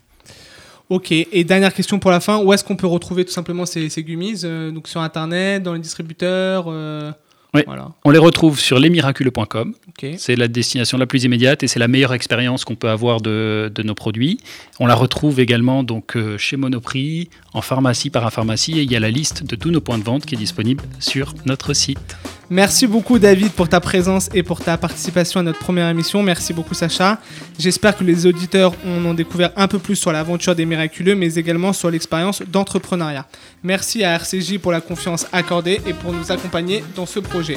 Ok, 0.90 1.12
et 1.12 1.44
dernière 1.44 1.72
question 1.72 1.98
pour 2.00 2.10
la 2.10 2.18
fin, 2.20 2.38
où 2.42 2.52
est-ce 2.52 2.64
qu'on 2.64 2.76
peut 2.76 2.86
retrouver 2.86 3.24
tout 3.24 3.30
simplement 3.32 3.64
ces, 3.64 3.88
ces 3.88 4.02
gummies 4.02 4.40
Euh, 4.44 4.70
Donc 4.72 4.88
sur 4.88 5.00
internet, 5.00 5.62
dans 5.62 5.72
les 5.72 5.78
distributeurs 5.78 6.64
euh, 6.68 7.12
Oui. 7.54 7.62
Voilà, 7.64 7.92
On 8.04 8.10
les 8.10 8.18
retrouve 8.18 8.58
sur 8.58 8.78
lesmiraculeux.com. 8.80 9.74
ok. 9.88 10.14
C'est 10.18 10.34
la 10.36 10.48
destination 10.48 10.98
la 10.98 11.06
plus 11.06 11.22
immédiate 11.24 11.62
et 11.62 11.68
c'est 11.68 11.78
la 11.78 11.86
meilleure 11.88 12.12
expérience 12.12 12.64
qu'on 12.64 12.74
peut 12.74 12.88
avoir 12.90 13.20
de, 13.20 13.70
de 13.72 13.82
nos 13.84 13.94
produits. 13.94 14.40
On 14.80 14.86
la 14.86 14.96
retrouve 14.96 15.38
également 15.38 15.84
donc 15.84 16.16
euh, 16.16 16.36
chez 16.38 16.56
Monoprix, 16.56 17.30
en 17.54 17.62
pharmacie, 17.62 18.10
parapharmacie 18.10 18.78
et 18.78 18.82
il 18.82 18.90
y 18.90 18.96
a 18.96 19.00
la 19.00 19.10
liste 19.10 19.44
de 19.44 19.54
tous 19.56 19.70
nos 19.70 19.80
points 19.80 19.98
de 19.98 20.04
vente 20.04 20.26
qui 20.26 20.34
est 20.34 20.38
disponible 20.38 20.82
sur 20.98 21.34
notre 21.46 21.72
site. 21.72 22.16
Merci 22.52 22.88
beaucoup 22.88 23.20
David 23.20 23.52
pour 23.52 23.68
ta 23.68 23.78
présence 23.78 24.28
et 24.34 24.42
pour 24.42 24.58
ta 24.58 24.76
participation 24.76 25.38
à 25.38 25.44
notre 25.44 25.60
première 25.60 25.88
émission. 25.88 26.20
Merci 26.20 26.52
beaucoup 26.52 26.74
Sacha. 26.74 27.20
J'espère 27.60 27.96
que 27.96 28.02
les 28.02 28.26
auditeurs 28.26 28.74
en 28.84 29.04
ont 29.04 29.14
découvert 29.14 29.52
un 29.54 29.68
peu 29.68 29.78
plus 29.78 29.94
sur 29.94 30.10
l'aventure 30.10 30.56
des 30.56 30.66
miraculeux, 30.66 31.14
mais 31.14 31.36
également 31.36 31.72
sur 31.72 31.92
l'expérience 31.92 32.42
d'entrepreneuriat. 32.42 33.24
Merci 33.62 34.02
à 34.02 34.16
RCJ 34.16 34.58
pour 34.58 34.72
la 34.72 34.80
confiance 34.80 35.28
accordée 35.32 35.80
et 35.86 35.92
pour 35.92 36.12
nous 36.12 36.32
accompagner 36.32 36.82
dans 36.96 37.06
ce 37.06 37.20
projet. 37.20 37.56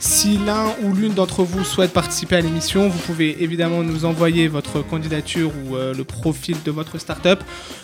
Si 0.00 0.40
l'un 0.44 0.74
ou 0.82 0.92
l'une 0.92 1.14
d'entre 1.14 1.44
vous 1.44 1.62
souhaite 1.62 1.92
participer 1.92 2.34
à 2.34 2.40
l'émission, 2.40 2.88
vous 2.88 2.98
pouvez 2.98 3.44
évidemment 3.44 3.84
nous 3.84 4.04
envoyer 4.04 4.48
votre 4.48 4.82
candidature 4.82 5.52
ou 5.64 5.76
euh, 5.76 5.94
le 5.94 6.02
profil 6.02 6.56
de 6.64 6.72
votre 6.72 6.98
startup 6.98 7.38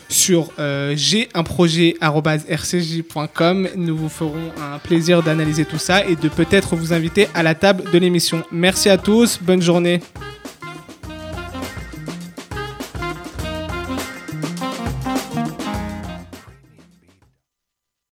sur 0.09 0.51
euh, 0.59 0.97
g1projet.rcj.com. 0.97 3.69
Nous 3.77 3.97
vous 3.97 4.09
ferons 4.09 4.51
un 4.61 4.81
plaisir 4.81 5.23
d'analyser 5.23 5.65
tout 5.65 5.79
ça 5.79 6.05
et 6.05 6.17
de 6.17 6.29
peut-être 6.49 6.77
vous 6.77 6.93
inviter 6.93 7.29
à 7.35 7.43
la 7.43 7.55
table 7.55 7.85
de 7.93 7.99
l'émission. 7.99 8.43
Merci 8.51 8.89
à 8.89 8.99
tous, 8.99 9.39
bonne 9.43 9.63
journée. 9.63 10.01